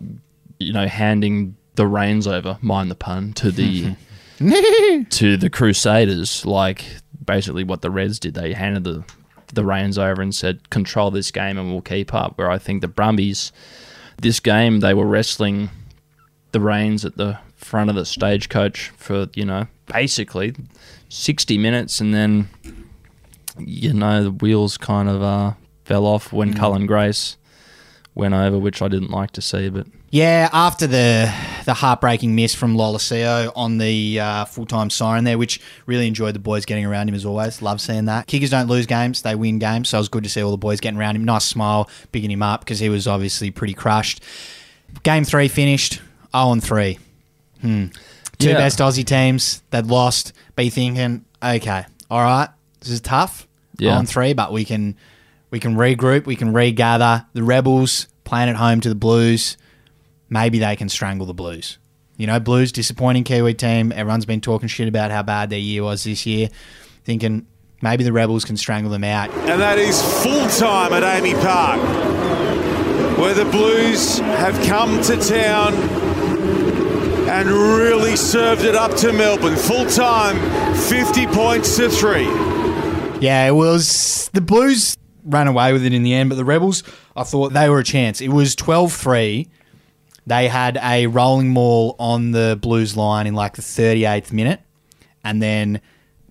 you 0.59 0.71
know, 0.73 0.87
handing 0.87 1.55
the 1.75 1.87
reins 1.87 2.27
over, 2.27 2.57
mind 2.61 2.89
the 2.91 2.95
pun, 2.95 3.33
to 3.33 3.51
the 3.51 3.95
to 5.09 5.37
the 5.37 5.49
Crusaders. 5.49 6.45
Like 6.45 6.85
basically 7.25 7.63
what 7.63 7.81
the 7.81 7.91
Reds 7.91 8.19
did. 8.19 8.33
They 8.33 8.53
handed 8.53 8.83
the 8.83 9.03
the 9.53 9.65
reins 9.65 9.97
over 9.97 10.21
and 10.21 10.33
said, 10.33 10.69
"Control 10.69 11.11
this 11.11 11.29
game, 11.31 11.57
and 11.57 11.71
we'll 11.71 11.81
keep 11.81 12.13
up." 12.13 12.37
Where 12.37 12.49
I 12.49 12.57
think 12.57 12.81
the 12.81 12.87
Brumbies, 12.87 13.51
this 14.21 14.39
game, 14.39 14.79
they 14.79 14.93
were 14.93 15.05
wrestling 15.05 15.69
the 16.51 16.59
reins 16.59 17.05
at 17.05 17.17
the 17.17 17.39
front 17.55 17.89
of 17.89 17.95
the 17.95 18.05
stagecoach 18.05 18.89
for 18.97 19.27
you 19.33 19.45
know 19.45 19.67
basically 19.87 20.55
sixty 21.09 21.57
minutes, 21.57 21.99
and 21.99 22.13
then 22.13 22.49
you 23.57 23.93
know 23.93 24.23
the 24.23 24.31
wheels 24.31 24.77
kind 24.77 25.09
of 25.09 25.21
uh, 25.21 25.53
fell 25.85 26.05
off 26.05 26.31
when 26.31 26.53
Cullen 26.53 26.85
Grace 26.85 27.37
went 28.15 28.33
over, 28.33 28.57
which 28.57 28.81
I 28.81 28.87
didn't 28.87 29.11
like 29.11 29.31
to 29.31 29.41
see, 29.41 29.69
but. 29.69 29.87
Yeah, 30.13 30.49
after 30.51 30.87
the 30.87 31.33
the 31.63 31.73
heartbreaking 31.73 32.35
miss 32.35 32.53
from 32.53 32.75
Lolesio 32.75 33.49
on 33.55 33.77
the 33.77 34.19
uh, 34.19 34.43
full 34.43 34.65
time 34.65 34.89
siren 34.89 35.23
there, 35.23 35.37
which 35.37 35.61
really 35.85 36.05
enjoyed 36.05 36.35
the 36.35 36.39
boys 36.39 36.65
getting 36.65 36.85
around 36.85 37.07
him 37.07 37.15
as 37.15 37.25
always. 37.25 37.61
Love 37.61 37.79
seeing 37.79 38.05
that. 38.05 38.27
Kickers 38.27 38.49
don't 38.49 38.67
lose 38.67 38.85
games; 38.85 39.21
they 39.21 39.35
win 39.35 39.57
games. 39.57 39.87
So 39.87 39.97
it 39.97 40.01
was 40.01 40.09
good 40.09 40.23
to 40.25 40.29
see 40.29 40.43
all 40.43 40.51
the 40.51 40.57
boys 40.57 40.81
getting 40.81 40.99
around 40.99 41.15
him. 41.15 41.23
Nice 41.23 41.45
smile, 41.45 41.89
bigging 42.11 42.29
him 42.29 42.43
up 42.43 42.59
because 42.59 42.79
he 42.79 42.89
was 42.89 43.07
obviously 43.07 43.51
pretty 43.51 43.73
crushed. 43.73 44.21
Game 45.03 45.23
three 45.23 45.47
finished 45.47 46.01
zero 46.35 46.51
and 46.51 46.63
three. 46.63 46.99
Hmm. 47.61 47.85
Two 48.39 48.49
Yeah. 48.49 48.57
best 48.57 48.79
Aussie 48.79 49.05
teams. 49.05 49.61
They'd 49.69 49.85
lost. 49.85 50.33
Be 50.55 50.69
thinking, 50.69 51.25
okay, 51.43 51.85
all 52.09 52.21
right, 52.21 52.49
this 52.79 52.89
is 52.89 53.01
tough. 53.01 53.47
Yeah. 53.77 53.89
Zero 53.91 53.99
and 53.99 54.09
three, 54.09 54.33
but 54.33 54.51
we 54.51 54.65
can 54.65 54.95
we 55.51 55.59
can 55.59 55.75
regroup. 55.75 56.25
We 56.25 56.35
can 56.35 56.53
regather. 56.53 57.25
The 57.33 57.43
rebels 57.43 58.07
playing 58.23 58.49
at 58.49 58.55
home 58.55 58.79
to 58.81 58.89
the 58.89 58.95
Blues. 58.95 59.57
Maybe 60.29 60.59
they 60.59 60.75
can 60.75 60.87
strangle 60.89 61.25
the 61.25 61.33
Blues. 61.33 61.77
You 62.17 62.27
know, 62.27 62.39
Blues 62.39 62.71
disappointing 62.71 63.23
Kiwi 63.25 63.53
team. 63.55 63.91
Everyone's 63.91 64.25
been 64.25 64.41
talking 64.41 64.67
shit 64.69 64.87
about 64.87 65.11
how 65.11 65.23
bad 65.23 65.49
their 65.49 65.59
year 65.59 65.83
was 65.83 66.03
this 66.03 66.25
year. 66.25 66.49
Thinking 67.03 67.47
maybe 67.81 68.03
the 68.03 68.13
Rebels 68.13 68.45
can 68.45 68.55
strangle 68.57 68.91
them 68.91 69.03
out. 69.03 69.29
And 69.49 69.59
that 69.59 69.77
is 69.79 70.01
full 70.23 70.47
time 70.49 70.93
at 70.93 71.03
AAMI 71.03 71.33
Park, 71.41 73.17
where 73.17 73.33
the 73.33 73.45
Blues 73.45 74.19
have 74.19 74.53
come 74.67 75.01
to 75.03 75.17
town 75.17 75.73
and 77.31 77.49
really 77.49 78.17
served 78.17 78.63
it 78.63 78.75
up 78.75 78.93
to 78.97 79.13
Melbourne. 79.13 79.55
Full 79.55 79.85
time, 79.85 80.35
50 80.75 81.27
points 81.27 81.77
to 81.77 81.89
three. 81.89 82.25
Yeah, 83.21 83.47
it 83.47 83.55
was 83.55 84.29
the 84.33 84.41
Blues 84.41 84.97
ran 85.23 85.47
away 85.47 85.71
with 85.71 85.85
it 85.85 85.93
in 85.93 86.03
the 86.03 86.13
end, 86.13 86.27
but 86.29 86.35
the 86.35 86.43
Rebels, 86.43 86.83
I 87.15 87.23
thought 87.23 87.53
they 87.53 87.69
were 87.69 87.79
a 87.79 87.85
chance. 87.85 88.19
It 88.19 88.27
was 88.29 88.53
12 88.55 88.91
3. 88.91 89.47
They 90.27 90.49
had 90.49 90.77
a 90.83 91.07
rolling 91.07 91.51
maul 91.51 91.95
on 91.99 92.31
the 92.31 92.59
Blues 92.61 92.97
line 92.97 93.27
in 93.27 93.33
like 93.33 93.55
the 93.55 93.61
38th 93.61 94.33
minute, 94.33 94.59
and 95.23 95.41
then 95.41 95.79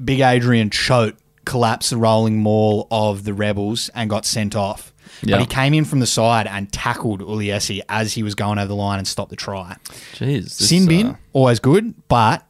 Big 0.04 0.20
Adrian 0.20 0.68
Choat 0.68 1.16
collapsed 1.46 1.90
the 1.90 1.96
rolling 1.96 2.42
maul 2.42 2.86
of 2.90 3.24
the 3.24 3.32
Rebels 3.32 3.88
and 3.94 4.10
got 4.10 4.26
sent 4.26 4.54
off. 4.54 4.89
Yeah. 5.22 5.36
But 5.36 5.40
he 5.40 5.46
came 5.46 5.74
in 5.74 5.84
from 5.84 6.00
the 6.00 6.06
side 6.06 6.46
and 6.46 6.72
tackled 6.72 7.20
Uliesi 7.20 7.80
as 7.88 8.14
he 8.14 8.22
was 8.22 8.34
going 8.34 8.58
over 8.58 8.68
the 8.68 8.74
line 8.74 8.98
and 8.98 9.06
stopped 9.08 9.30
the 9.30 9.36
try. 9.36 9.76
Jeez. 10.14 10.44
this, 10.58 10.68
Sin 10.68 10.86
bin, 10.86 11.06
uh, 11.08 11.16
always 11.32 11.60
good, 11.60 11.94
but 12.08 12.46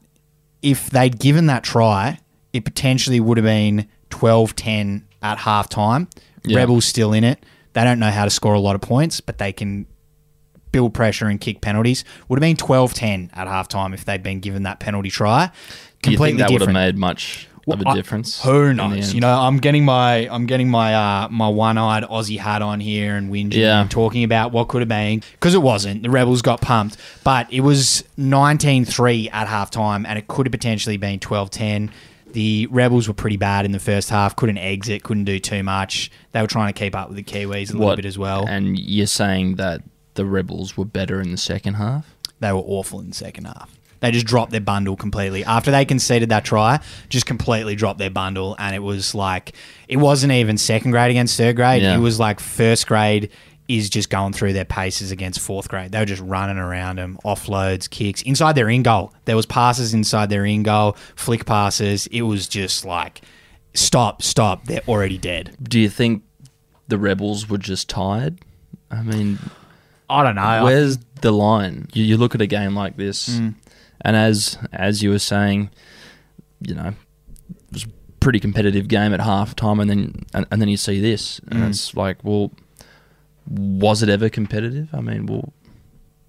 if 0.62 0.90
they'd 0.90 1.18
given 1.18 1.46
that 1.46 1.62
try, 1.64 2.18
it 2.53 2.64
potentially 2.64 3.20
would 3.20 3.37
have 3.38 3.44
been 3.44 3.88
12 4.11 4.55
10 4.57 5.07
at 5.23 5.38
half 5.38 5.68
time. 5.68 6.09
Yeah. 6.44 6.59
Rebels 6.59 6.85
still 6.85 7.12
in 7.12 7.25
it. 7.25 7.44
They 7.73 7.85
don't 7.85 7.99
know 7.99 8.11
how 8.11 8.25
to 8.25 8.31
score 8.31 8.55
a 8.55 8.61
lot 8.61 8.75
of 8.75 8.81
points, 8.81 9.20
but 9.20 9.38
they 9.38 9.53
can 9.53 9.87
build 10.73 10.94
pressure 10.94 11.27
and 11.27 11.40
kick 11.40 11.61
penalties. 11.61 12.05
Would 12.29 12.38
have 12.38 12.40
been 12.40 12.57
12 12.57 12.94
10 12.94 13.31
at 13.35 13.46
half 13.49 13.68
time 13.68 13.92
if 13.94 14.05
they'd 14.05 14.23
been 14.23 14.40
given 14.40 14.62
that 14.64 14.81
penalty 14.81 15.11
try. 15.11 15.46
do 16.03 16.11
you 16.11 16.16
Completely 16.16 16.38
think 16.38 16.38
that 16.38 16.53
would 16.53 16.61
have 16.62 16.68
different. 16.68 16.94
made 16.94 16.99
much 16.99 17.49
of 17.72 17.80
a 17.83 17.88
I- 17.88 17.94
difference? 17.94 18.42
Who 18.42 18.72
knows? 18.74 19.14
You 19.14 19.20
know, 19.20 19.33
I'm 19.38 19.59
getting 19.59 19.85
my 19.85 20.28
I'm 20.28 20.46
getting 20.46 20.68
my 20.68 20.94
uh, 20.94 21.28
my 21.30 21.48
one-eyed 21.48 22.04
Aussie 22.04 22.38
hat 22.38 22.62
on 22.62 22.80
here 22.80 23.16
and 23.16 23.30
whinging 23.33 23.54
Yeah. 23.54 23.80
and 23.83 23.90
talking 23.90 24.24
about 24.24 24.52
what 24.52 24.68
could 24.68 24.80
have 24.83 24.88
been 24.88 25.22
because 25.33 25.54
it 25.54 25.62
wasn't. 25.62 26.02
The 26.02 26.11
Rebels 26.11 26.42
got 26.42 26.61
pumped, 26.61 26.96
but 27.24 27.52
it 27.52 27.61
was 27.61 28.04
19-3 28.18 29.30
at 29.33 29.46
halftime, 29.48 30.04
and 30.06 30.18
it 30.18 30.28
could 30.28 30.46
have 30.46 30.52
potentially 30.52 30.96
been 30.96 31.18
12-10. 31.18 31.90
The 32.33 32.66
Rebels 32.70 33.09
were 33.09 33.14
pretty 33.14 33.37
bad 33.37 33.64
in 33.64 33.72
the 33.72 33.80
first 33.80 34.09
half. 34.11 34.37
Couldn't 34.37 34.59
exit. 34.59 35.02
Couldn't 35.02 35.24
do 35.24 35.38
too 35.40 35.62
much. 35.64 36.11
They 36.33 36.40
were 36.40 36.46
trying 36.46 36.72
to 36.72 36.78
keep 36.78 36.94
up 36.94 37.09
with 37.09 37.16
the 37.16 37.24
Kiwis 37.24 37.74
a 37.74 37.76
little 37.76 37.96
bit 37.96 38.04
as 38.04 38.16
well. 38.18 38.46
And 38.46 38.78
you're 38.78 39.06
saying 39.09 39.56
that 39.56 39.83
the 40.14 40.24
Rebels 40.24 40.76
were 40.76 40.85
better 40.85 41.20
in 41.20 41.30
the 41.33 41.37
second 41.37 41.74
half? 41.74 42.14
they 42.38 42.50
were 42.52 42.61
awful 42.61 43.00
in 43.00 43.11
the 43.11 43.14
second 43.14 43.44
half. 43.44 43.70
They 44.00 44.10
just 44.10 44.26
dropped 44.26 44.50
their 44.50 44.60
bundle 44.60 44.96
completely. 44.96 45.44
After 45.44 45.70
they 45.70 45.84
conceded 45.84 46.30
that 46.30 46.44
try, 46.44 46.80
just 47.08 47.26
completely 47.26 47.76
dropped 47.76 47.98
their 47.98 48.10
bundle. 48.10 48.56
And 48.58 48.74
it 48.74 48.80
was 48.80 49.14
like, 49.14 49.52
it 49.88 49.96
wasn't 49.98 50.32
even 50.32 50.56
second 50.58 50.90
grade 50.90 51.10
against 51.10 51.36
third 51.36 51.56
grade. 51.56 51.82
Yeah. 51.82 51.96
It 51.96 52.00
was 52.00 52.18
like 52.18 52.40
first 52.40 52.86
grade 52.86 53.30
is 53.68 53.88
just 53.88 54.10
going 54.10 54.32
through 54.32 54.52
their 54.52 54.64
paces 54.64 55.12
against 55.12 55.38
fourth 55.38 55.68
grade. 55.68 55.92
They 55.92 55.98
were 56.00 56.04
just 56.04 56.22
running 56.22 56.58
around 56.58 56.96
them, 56.96 57.18
offloads, 57.24 57.88
kicks, 57.88 58.20
inside 58.22 58.54
their 58.54 58.68
in 58.68 58.82
goal. 58.82 59.12
There 59.26 59.36
was 59.36 59.46
passes 59.46 59.94
inside 59.94 60.28
their 60.28 60.44
in 60.44 60.64
goal, 60.64 60.96
flick 61.14 61.46
passes. 61.46 62.08
It 62.08 62.22
was 62.22 62.48
just 62.48 62.84
like, 62.84 63.20
stop, 63.74 64.22
stop. 64.22 64.64
They're 64.64 64.82
already 64.88 65.18
dead. 65.18 65.56
Do 65.62 65.78
you 65.78 65.88
think 65.88 66.24
the 66.88 66.98
Rebels 66.98 67.48
were 67.48 67.58
just 67.58 67.88
tired? 67.88 68.40
I 68.90 69.02
mean, 69.02 69.38
I 70.08 70.24
don't 70.24 70.34
know. 70.34 70.64
Where's 70.64 70.98
the 71.20 71.30
line? 71.30 71.86
You, 71.92 72.02
you 72.02 72.16
look 72.16 72.34
at 72.34 72.40
a 72.40 72.46
game 72.48 72.74
like 72.74 72.96
this, 72.96 73.28
Mm. 73.38 73.54
And 74.02 74.16
as 74.16 74.58
as 74.72 75.02
you 75.02 75.10
were 75.10 75.18
saying, 75.18 75.70
you 76.66 76.74
know, 76.74 76.88
it 76.88 77.72
was 77.72 77.84
a 77.84 77.88
pretty 78.20 78.40
competitive 78.40 78.88
game 78.88 79.12
at 79.14 79.20
half 79.20 79.54
time, 79.56 79.80
and 79.80 79.88
then 79.90 80.24
and, 80.34 80.46
and 80.50 80.60
then 80.60 80.68
you 80.68 80.76
see 80.76 81.00
this, 81.00 81.40
and 81.50 81.60
Mm. 81.62 81.68
it's 81.70 81.94
like, 81.96 82.18
well, 82.24 82.50
was 83.48 84.02
it 84.02 84.08
ever 84.08 84.28
competitive? 84.28 84.88
I 84.94 85.00
mean, 85.00 85.26
well, 85.26 85.52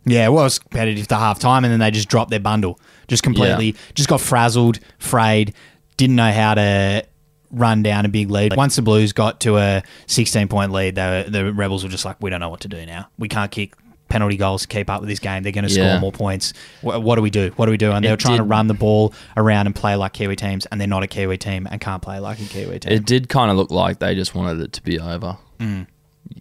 Yeah, 0.06 0.26
it 0.26 0.32
was 0.32 0.58
competitive 0.60 1.08
to 1.10 1.16
half 1.16 1.40
time, 1.40 1.64
and 1.64 1.72
then 1.72 1.80
they 1.80 1.92
just 1.92 2.10
dropped 2.10 2.32
their 2.32 2.40
bundle. 2.40 2.80
Just 3.08 3.22
completely, 3.24 3.76
just 3.94 4.10
got 4.10 4.20
frazzled, 4.22 4.80
frayed, 4.98 5.54
didn't 5.98 6.16
know 6.16 6.32
how 6.32 6.56
to 6.56 7.06
run 7.52 7.84
down 7.84 8.06
a 8.06 8.10
big 8.10 8.32
lead. 8.32 8.56
Once 8.56 8.78
the 8.78 8.82
Blues 8.82 9.12
got 9.14 9.42
to 9.42 9.58
a 9.58 9.84
16 10.08 10.48
point 10.48 10.72
lead, 10.72 10.96
they 10.96 11.24
were, 11.26 11.30
the 11.30 11.54
Rebels 11.54 11.84
were 11.84 11.90
just 11.90 12.06
like, 12.06 12.16
we 12.22 12.30
don't 12.30 12.40
know 12.40 12.50
what 12.50 12.62
to 12.62 12.68
do 12.70 12.84
now. 12.86 13.10
We 13.20 13.28
can't 13.28 13.52
kick 13.52 13.74
penalty 14.12 14.38
goals 14.38 14.62
to 14.64 14.68
keep 14.68 14.90
up 14.90 15.00
with 15.02 15.10
this 15.10 15.20
game. 15.20 15.42
They're 15.44 15.52
going 15.52 15.68
to 15.68 15.74
Yeah. 15.74 15.92
score 15.94 16.00
more 16.02 16.12
points. 16.12 16.54
What, 16.82 17.02
what 17.02 17.16
do 17.16 17.22
we 17.22 17.30
do? 17.30 17.52
What 17.56 17.66
do 17.66 17.72
we 17.72 17.78
do? 17.78 17.92
And 17.92 18.04
they're 18.06 18.18
trying 18.18 18.38
to 18.38 18.44
run 18.44 18.68
the 18.68 18.74
ball 18.74 19.14
around 19.36 19.66
and 19.68 19.76
play 19.76 19.96
like 19.96 20.14
Kiwi 20.14 20.36
teams, 20.36 20.66
and 20.68 20.80
they're 20.80 20.88
not 20.88 21.04
a 21.04 21.08
Kiwi 21.08 21.38
team 21.38 21.68
and 21.72 21.80
can't 21.82 22.02
play 22.02 22.20
like 22.20 22.40
a 22.40 22.46
Kiwi 22.46 22.80
team. 22.80 22.92
it 22.94 23.06
did 23.06 23.30
kind 23.30 23.50
of 23.50 23.58
look 23.58 23.72
like 23.72 24.00
they 24.00 24.14
just 24.16 24.36
wanted 24.36 24.62
it 24.62 24.74
to 24.74 24.84
be 24.84 25.00
over. 25.00 25.38
Mm. 25.60 25.88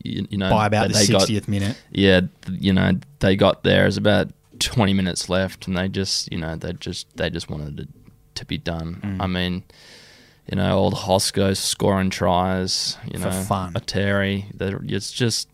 You, 0.03 0.27
you 0.31 0.39
know, 0.39 0.51
By 0.51 0.67
about 0.67 0.89
the 0.89 0.95
60th 0.95 1.49
minute. 1.49 1.77
Yeah, 1.91 2.21
you 2.51 2.73
know, 2.73 2.93
they 3.21 3.35
got 3.37 3.63
there. 3.65 3.83
It 3.83 3.87
was 3.87 3.97
about 3.97 4.29
twenty 4.59 4.93
minutes 4.93 5.29
left, 5.29 5.67
and 5.67 5.77
they 5.77 5.89
just, 5.89 6.31
you 6.31 6.39
know, 6.39 6.55
they 6.57 6.73
just 6.75 7.07
they 7.17 7.31
just 7.31 7.49
wanted 7.51 7.81
it 7.81 7.89
to 8.37 8.45
be 8.45 8.59
done. 8.59 9.01
Mm. 9.03 9.17
I 9.21 9.27
mean, 9.27 9.63
you 10.51 10.57
know, 10.57 10.77
old 10.79 10.95
Hosco 10.95 11.57
scoring 11.57 12.11
tries. 12.11 12.97
You 13.13 13.19
For 13.19 13.31
know, 13.31 13.43
fun. 13.43 13.73
A 13.75 13.81
Terry. 13.81 14.47
It's 14.61 15.13
just 15.13 15.49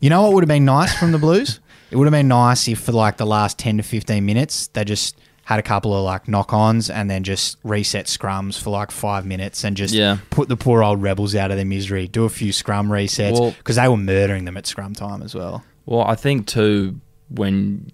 You 0.00 0.10
know 0.10 0.22
what 0.22 0.32
would 0.34 0.42
have 0.44 0.48
been 0.48 0.64
nice 0.64 0.96
from 0.96 1.12
the 1.12 1.18
Blues? 1.18 1.60
it 1.90 1.96
would 1.96 2.04
have 2.06 2.12
been 2.12 2.28
nice 2.28 2.68
if 2.68 2.80
for 2.80 2.92
like 2.92 3.16
the 3.16 3.26
last 3.26 3.58
10 3.58 3.78
to 3.78 3.82
15 3.82 4.24
minutes 4.24 4.68
they 4.68 4.84
just 4.84 5.16
had 5.44 5.58
a 5.60 5.62
couple 5.62 5.94
of 5.96 6.02
like 6.04 6.26
knock-ons 6.26 6.90
and 6.90 7.08
then 7.08 7.22
just 7.22 7.56
reset 7.62 8.06
scrums 8.06 8.60
for 8.60 8.70
like 8.70 8.90
five 8.90 9.24
minutes 9.24 9.62
and 9.62 9.76
just 9.76 9.94
Yeah. 9.94 10.18
put 10.30 10.48
the 10.48 10.56
poor 10.56 10.82
old 10.82 11.00
rebels 11.00 11.36
out 11.36 11.52
of 11.52 11.56
their 11.56 11.64
misery. 11.64 12.08
Do 12.08 12.24
a 12.24 12.28
few 12.28 12.52
scrum 12.52 12.88
resets 12.88 13.38
Well- 13.38 13.52
because 13.52 13.76
they 13.76 13.86
were 13.88 13.96
murdering 13.96 14.44
them 14.44 14.56
at 14.56 14.66
scrum 14.66 14.92
time 14.94 15.22
as 15.22 15.34
well. 15.36 15.64
Well, 15.86 16.02
I 16.02 16.16
think 16.16 16.46
too 16.48 17.00
when 17.30 17.90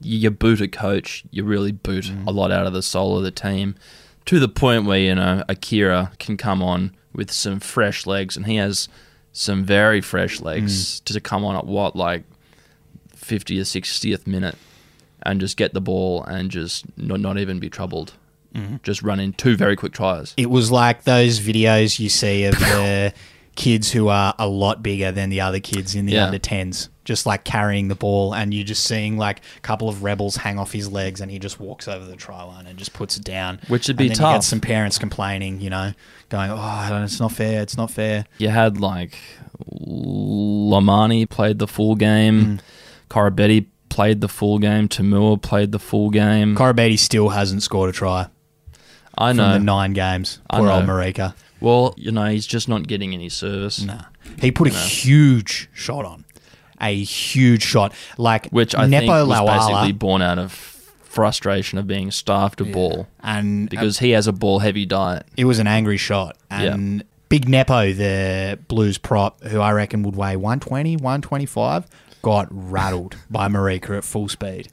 you, 0.00 0.18
you 0.18 0.30
boot 0.30 0.62
a 0.62 0.68
coach, 0.68 1.24
you 1.30 1.44
really 1.44 1.72
boot 1.72 2.04
Mm. 2.06 2.26
a 2.26 2.30
lot 2.30 2.50
out 2.50 2.66
of 2.66 2.72
the 2.72 2.82
soul 2.82 3.18
of 3.18 3.22
the 3.22 3.30
team 3.30 3.74
to 4.24 4.38
the 4.40 4.48
point 4.48 4.86
where 4.86 4.98
you 4.98 5.14
know 5.14 5.42
Akira 5.48 6.12
can 6.18 6.36
come 6.38 6.62
on 6.62 6.92
with 7.14 7.30
some 7.30 7.60
fresh 7.60 8.06
legs, 8.06 8.36
and 8.36 8.46
he 8.46 8.56
has 8.56 8.88
some 9.32 9.64
very 9.64 10.00
fresh 10.00 10.38
Mm. 10.38 10.44
legs 10.44 11.00
to 11.00 11.20
come 11.20 11.44
on 11.44 11.56
at 11.56 11.66
what 11.66 11.94
like 11.96 12.24
fifty 13.14 13.58
or 13.60 13.64
sixtieth 13.64 14.26
minute, 14.26 14.56
and 15.22 15.40
just 15.40 15.56
get 15.56 15.74
the 15.74 15.80
ball 15.80 16.22
and 16.24 16.50
just 16.50 16.84
not 16.96 17.20
not 17.20 17.38
even 17.38 17.58
be 17.58 17.68
troubled. 17.68 18.12
Mhm. 18.54 18.82
Just 18.82 19.02
run 19.02 19.20
in 19.20 19.34
two 19.34 19.56
very 19.56 19.76
quick 19.76 19.92
tries. 19.92 20.32
It 20.36 20.48
was 20.50 20.70
like 20.70 21.04
those 21.04 21.38
videos 21.40 21.98
you 21.98 22.08
see 22.08 22.44
of 22.44 22.58
the 22.58 23.12
kids 23.58 23.90
who 23.90 24.06
are 24.06 24.34
a 24.38 24.46
lot 24.46 24.82
bigger 24.84 25.10
than 25.10 25.30
the 25.30 25.40
other 25.40 25.58
kids 25.58 25.94
in 25.96 26.06
the 26.06 26.12
Yeah. 26.12 26.26
under 26.26 26.38
10s, 26.38 26.88
just 27.04 27.26
like 27.26 27.42
carrying 27.42 27.88
the 27.88 27.96
ball, 27.96 28.32
and 28.32 28.54
you're 28.54 28.64
just 28.64 28.84
seeing 28.84 29.18
like 29.18 29.40
a 29.56 29.60
couple 29.60 29.88
of 29.88 30.04
rebels 30.04 30.36
hang 30.36 30.60
off 30.60 30.70
his 30.72 30.90
legs, 30.92 31.20
and 31.20 31.28
he 31.30 31.40
just 31.40 31.58
walks 31.58 31.88
over 31.88 32.04
the 32.04 32.14
try 32.14 32.40
line 32.44 32.66
and 32.68 32.78
just 32.78 32.92
puts 32.92 33.16
it 33.16 33.24
down. 33.24 33.58
Which 33.66 33.88
would 33.88 33.94
And 33.94 33.98
be 33.98 34.04
then 34.08 34.16
You 34.16 34.22
get 34.32 34.34
tough. 34.36 34.44
some 34.44 34.60
parents 34.60 34.96
complaining, 34.98 35.60
you 35.60 35.70
know, 35.70 35.92
going, 36.28 36.50
"Oh, 36.54 37.02
it's 37.02 37.18
not 37.18 37.32
fair. 37.32 37.60
It's 37.60 37.76
not 37.76 37.90
fair." 37.90 38.26
You 38.38 38.48
had 38.50 38.78
like 38.80 39.18
Lomani 39.74 41.28
played 41.28 41.58
the 41.58 41.66
full 41.66 41.94
game, 41.96 42.44
mm. 42.44 42.60
Koroibete 43.10 43.66
played 43.88 44.20
the 44.20 44.28
full 44.28 44.58
game, 44.58 44.88
To'omua 44.88 45.40
played 45.42 45.72
the 45.72 45.78
full 45.78 46.10
game. 46.10 46.54
Koroibete 46.54 46.98
still 46.98 47.30
hasn't 47.30 47.62
scored 47.62 47.90
a 47.90 47.92
try. 47.92 48.26
I 49.16 49.32
know 49.32 49.54
the 49.54 49.58
nine 49.58 49.94
games. 49.94 50.38
Poor 50.48 50.70
old. 50.70 50.84
Marika. 50.84 51.34
Well, 51.60 51.94
you 51.96 52.12
know 52.12 52.26
he's 52.26 52.46
just 52.46 52.68
not 52.68 52.86
getting 52.86 53.14
any 53.14 53.28
service. 53.28 53.82
Nah. 53.82 54.04
He 54.40 54.50
put 54.50 54.68
a 54.68 54.74
huge 54.74 55.68
shot 55.72 56.04
on, 56.04 56.24
a 56.80 57.02
huge 57.02 57.62
shot, 57.62 57.92
like 58.16 58.48
which 58.50 58.74
I 58.74 58.86
Nepo 58.86 59.06
think 59.06 59.28
was 59.28 59.38
Laulala, 59.38 59.68
basically 59.68 59.92
born 59.92 60.22
out 60.22 60.38
of 60.38 60.52
frustration 60.52 61.78
of 61.78 61.86
being 61.86 62.10
starved 62.10 62.60
of 62.60 62.70
ball, 62.70 63.08
and 63.22 63.68
uh, 63.68 63.70
because 63.70 63.98
he 63.98 64.10
has 64.10 64.26
a 64.26 64.32
ball 64.32 64.60
heavy 64.60 64.86
diet. 64.86 65.26
It 65.36 65.46
was 65.46 65.58
an 65.58 65.66
angry 65.66 65.96
shot. 65.96 66.36
And 66.50 67.04
Big 67.28 67.48
Nepo, 67.48 67.92
the 67.92 68.58
Blues 68.68 68.98
prop, 68.98 69.42
who 69.44 69.60
I 69.60 69.72
reckon 69.72 70.02
would 70.04 70.16
weigh 70.16 70.36
120, 70.36 70.96
125, 70.96 71.86
got 72.22 72.48
rattled 72.50 73.16
by 73.30 73.48
Marika 73.48 73.98
at 73.98 74.04
full 74.04 74.28
speed. 74.28 74.68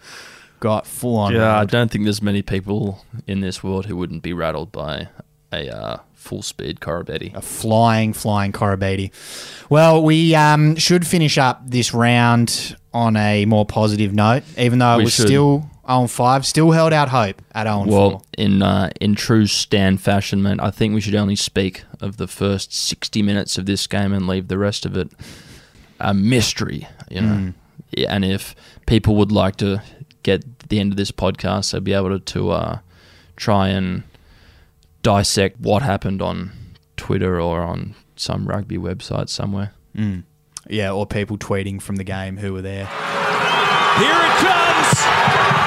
Got 0.59 0.87
full 0.87 1.17
on. 1.17 1.33
Yeah, 1.33 1.41
I 1.41 1.47
rattled. 1.47 1.71
don't 1.71 1.91
think 1.91 2.03
there's 2.05 2.21
many 2.21 2.41
people 2.41 3.05
in 3.27 3.41
this 3.41 3.61
world 3.63 3.87
who 3.87 3.97
wouldn't 3.97 4.23
be 4.23 4.33
rattled 4.33 4.71
by 4.71 5.09
a 5.51 5.75
uh, 5.75 5.97
full 6.13 6.41
speed 6.41 6.79
Koroibete. 6.79 7.33
A 7.35 7.41
flying, 7.41 8.13
flying 8.13 8.51
Koroibete. 8.51 9.11
Well, 9.69 10.03
we 10.03 10.35
um, 10.35 10.75
should 10.75 11.05
finish 11.07 11.37
up 11.37 11.61
this 11.69 11.93
round 11.93 12.75
on 12.93 13.15
a 13.15 13.45
more 13.45 13.65
positive 13.65 14.13
note, 14.13 14.43
even 14.57 14.79
though 14.79 14.95
it 14.95 14.97
We 14.97 15.03
was 15.05 15.13
should. 15.13 15.27
still 15.27 15.69
0 15.87 16.07
5, 16.07 16.45
still 16.45 16.71
held 16.71 16.93
out 16.93 17.09
hope 17.09 17.41
at 17.53 17.65
0 17.65 17.85
4. 17.85 17.87
Well, 17.87 18.25
in 18.37 18.61
uh, 18.61 18.89
in 18.99 19.15
true 19.15 19.45
Stan 19.47 19.97
fashion, 19.97 20.41
mate, 20.41 20.59
I 20.59 20.71
think 20.71 20.93
we 20.93 21.01
should 21.01 21.15
only 21.15 21.35
speak 21.35 21.83
of 22.01 22.17
the 22.17 22.27
first 22.27 22.73
60 22.73 23.21
minutes 23.21 23.57
of 23.57 23.65
this 23.65 23.85
game 23.87 24.13
and 24.13 24.27
leave 24.27 24.47
the 24.47 24.57
rest 24.57 24.85
of 24.85 24.97
it 24.97 25.11
a 25.99 26.13
mystery, 26.13 26.87
you 27.09 27.21
know. 27.21 27.27
Mm. 27.35 27.53
Yeah, 27.91 28.13
and 28.13 28.25
if 28.25 28.55
people 28.87 29.15
would 29.15 29.31
like 29.31 29.55
to 29.57 29.81
get 30.23 30.69
the 30.69 30.79
end 30.79 30.91
of 30.91 30.97
this 30.97 31.11
podcast, 31.11 31.71
they'll 31.71 31.81
be 31.81 31.93
able 31.93 32.09
to, 32.09 32.19
to 32.19 32.49
uh, 32.51 32.79
try 33.37 33.69
and 33.69 34.03
dissect 35.05 35.59
what 35.59 35.83
happened 35.83 36.19
on 36.19 36.51
Twitter 36.97 37.39
or 37.39 37.61
on 37.61 37.93
some 38.15 38.47
rugby 38.47 38.79
website 38.79 39.29
somewhere. 39.29 39.71
Mm. 39.95 40.23
Yeah, 40.67 40.93
or 40.93 41.05
people 41.05 41.37
tweeting 41.37 41.79
from 41.79 41.97
the 41.97 42.03
game 42.03 42.37
who 42.37 42.53
were 42.53 42.63
there. 42.63 42.87
Here 42.87 44.09
it 44.09 44.35
comes. 44.41 45.64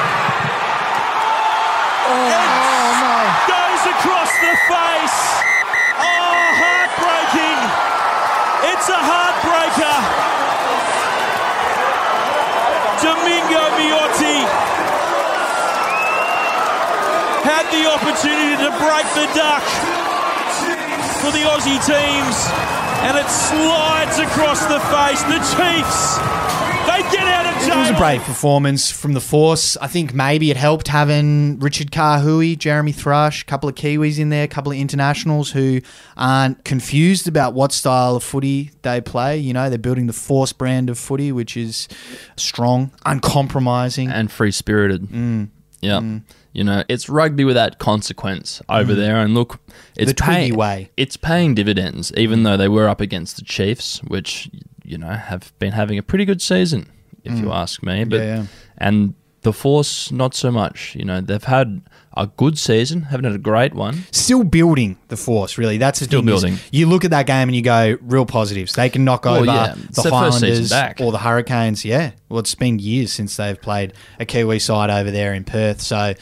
Had 17.48 17.64
the 17.72 17.88
opportunity 17.88 18.60
to 18.60 18.68
break 18.76 19.06
the 19.16 19.26
duck 19.32 19.64
for 21.24 21.30
the 21.32 21.42
Aussie 21.48 21.80
teams, 21.80 22.36
and 23.08 23.16
it 23.16 23.28
slides 23.28 24.18
across 24.18 24.60
the 24.66 24.78
face. 24.92 25.22
The 25.24 25.40
Chiefs, 25.56 26.18
they 26.86 27.00
get 27.10 27.26
out 27.26 27.46
of 27.46 27.62
jail. 27.66 27.76
It 27.76 27.80
was 27.80 27.90
a 27.90 27.96
brave 27.96 28.20
performance 28.22 28.90
from 28.90 29.14
the 29.14 29.20
Force. 29.20 29.76
I 29.78 29.86
think 29.86 30.12
maybe 30.14 30.50
it 30.50 30.56
helped 30.58 30.88
having 30.88 31.58
Richard 31.58 31.90
Kahui, 31.90 32.56
Jeremy 32.58 32.92
Thrush, 32.92 33.42
a 33.42 33.44
couple 33.46 33.68
of 33.68 33.74
Kiwis 33.74 34.18
in 34.18 34.28
there, 34.28 34.44
a 34.44 34.48
couple 34.48 34.70
of 34.72 34.78
internationals 34.78 35.50
who 35.50 35.80
aren't 36.16 36.64
confused 36.64 37.28
about 37.28 37.54
what 37.54 37.72
style 37.72 38.14
of 38.16 38.22
footy 38.22 38.70
they 38.82 39.00
play. 39.00 39.38
You 39.38 39.54
know, 39.54 39.70
they're 39.70 39.78
building 39.78 40.06
the 40.06 40.12
Force 40.12 40.52
brand 40.52 40.90
of 40.90 40.98
footy, 40.98 41.32
which 41.32 41.56
is 41.56 41.88
strong, 42.36 42.90
uncompromising. 43.06 44.10
and 44.10 44.30
free 44.30 44.52
spirited. 44.52 45.02
Mm. 45.08 45.48
Yeah. 45.80 46.18
You 46.52 46.64
know, 46.64 46.82
it's 46.88 47.08
rugby 47.08 47.44
without 47.44 47.78
consequence 47.78 48.60
over 48.68 48.92
Mm. 48.94 48.96
there. 48.96 49.16
And 49.18 49.34
look, 49.34 49.60
it's 49.96 50.10
The 50.10 50.14
way. 50.56 50.90
It's 50.96 51.16
paying 51.16 51.54
dividends, 51.54 52.12
even 52.16 52.42
though 52.42 52.56
they 52.56 52.68
were 52.68 52.88
up 52.88 53.00
against 53.00 53.36
the 53.36 53.42
Chiefs, 53.44 54.00
which, 54.04 54.48
you 54.84 54.98
know, 54.98 55.12
have 55.12 55.52
been 55.58 55.72
having 55.72 55.98
a 55.98 56.02
pretty 56.02 56.24
good 56.24 56.40
season, 56.42 56.86
if 57.24 57.38
you 57.38 57.46
Mm. 57.46 57.54
ask 57.54 57.82
me. 57.82 58.04
But 58.04 58.16
Yeah, 58.20 58.24
yeah. 58.36 58.44
And 58.78 59.14
the 59.42 59.52
Force, 59.52 60.10
not 60.10 60.34
so 60.34 60.50
much. 60.50 60.94
You 60.96 61.04
know, 61.04 61.20
they've 61.20 61.42
had 61.44 61.82
a 62.16 62.26
good 62.26 62.58
season, 62.58 63.02
haven't 63.02 63.24
had 63.24 63.34
a 63.34 63.38
great 63.38 63.72
one. 63.74 64.02
Still 64.10 64.42
building 64.42 64.98
the 65.08 65.16
Force, 65.16 65.56
really. 65.58 65.78
That's 65.78 66.00
the 66.00 66.06
Still 66.06 66.20
thing 66.22 66.28
is 66.34 66.42
building. 66.42 66.58
You 66.72 66.86
look 66.86 67.04
at 67.04 67.12
that 67.12 67.26
game 67.26 67.48
and 67.48 67.54
you 67.54 67.62
go, 67.62 67.96
real 68.02 68.26
positives. 68.26 68.72
They 68.74 68.88
can 68.90 69.04
knock 69.04 69.24
Well, 69.24 69.36
over 69.36 69.46
yeah, 69.46 69.74
the 69.92 70.10
Highlanders 70.10 70.70
back. 70.70 71.00
or 71.00 71.12
the 71.12 71.18
Hurricanes. 71.18 71.84
Yeah. 71.84 72.10
Well, 72.28 72.40
it's 72.40 72.54
been 72.56 72.78
years 72.80 73.12
since 73.12 73.36
they've 73.36 73.60
played 73.60 73.92
a 74.18 74.24
Kiwi 74.26 74.58
side 74.58 74.90
over 74.90 75.10
there 75.12 75.32
in 75.34 75.44
Perth. 75.44 75.80
So 75.80 76.14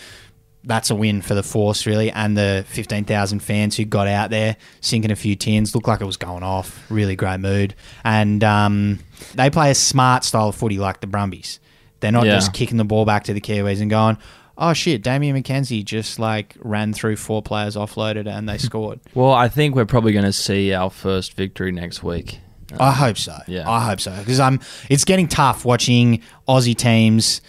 that's 0.64 0.90
a 0.90 0.94
win 0.94 1.22
for 1.22 1.34
the 1.34 1.42
Force, 1.42 1.86
really. 1.86 2.10
And 2.10 2.36
the 2.36 2.66
15,000 2.68 3.38
fans 3.40 3.76
who 3.78 3.86
got 3.86 4.08
out 4.08 4.28
there 4.28 4.56
sinking 4.82 5.10
a 5.10 5.16
few 5.16 5.36
tins. 5.36 5.74
Looked 5.74 5.88
like 5.88 6.02
it 6.02 6.06
was 6.06 6.18
going 6.18 6.42
off. 6.42 6.84
Really 6.90 7.16
great 7.16 7.40
mood. 7.40 7.74
And 8.04 8.44
um, 8.44 8.98
they 9.34 9.48
play 9.48 9.70
a 9.70 9.74
smart 9.74 10.24
style 10.24 10.48
of 10.48 10.56
footy 10.56 10.76
like 10.78 11.00
the 11.00 11.06
Brumbies. 11.06 11.58
They're 12.00 12.12
not 12.12 12.26
Yeah. 12.26 12.34
just 12.34 12.52
kicking 12.52 12.76
the 12.76 12.84
ball 12.84 13.04
back 13.04 13.24
to 13.24 13.32
the 13.34 13.40
Kiwis 13.40 13.80
and 13.80 13.90
going, 13.90 14.18
oh 14.58 14.72
shit, 14.72 15.02
Damian 15.02 15.36
McKenzie 15.40 15.84
just 15.84 16.18
like 16.18 16.56
ran 16.60 16.92
through 16.92 17.16
four 17.16 17.42
players 17.42 17.76
offloaded 17.76 18.26
and 18.26 18.48
they 18.48 18.58
scored. 18.68 19.00
Well, 19.14 19.32
I 19.32 19.48
think 19.48 19.74
we're 19.74 19.84
probably 19.86 20.12
going 20.12 20.24
to 20.24 20.32
see 20.32 20.72
our 20.72 20.90
first 20.90 21.34
victory 21.34 21.72
next 21.72 22.02
week. 22.02 22.40
I 22.80 22.90
hope 22.92 23.16
so. 23.16 23.36
Yeah. 23.46 23.70
I 23.70 23.80
hope 23.86 24.00
so 24.00 24.14
because 24.18 24.40
I'm. 24.40 24.60
It's 24.90 25.04
getting 25.04 25.28
tough 25.28 25.64
watching 25.64 26.20
Aussie 26.48 26.76
teams 26.76 27.40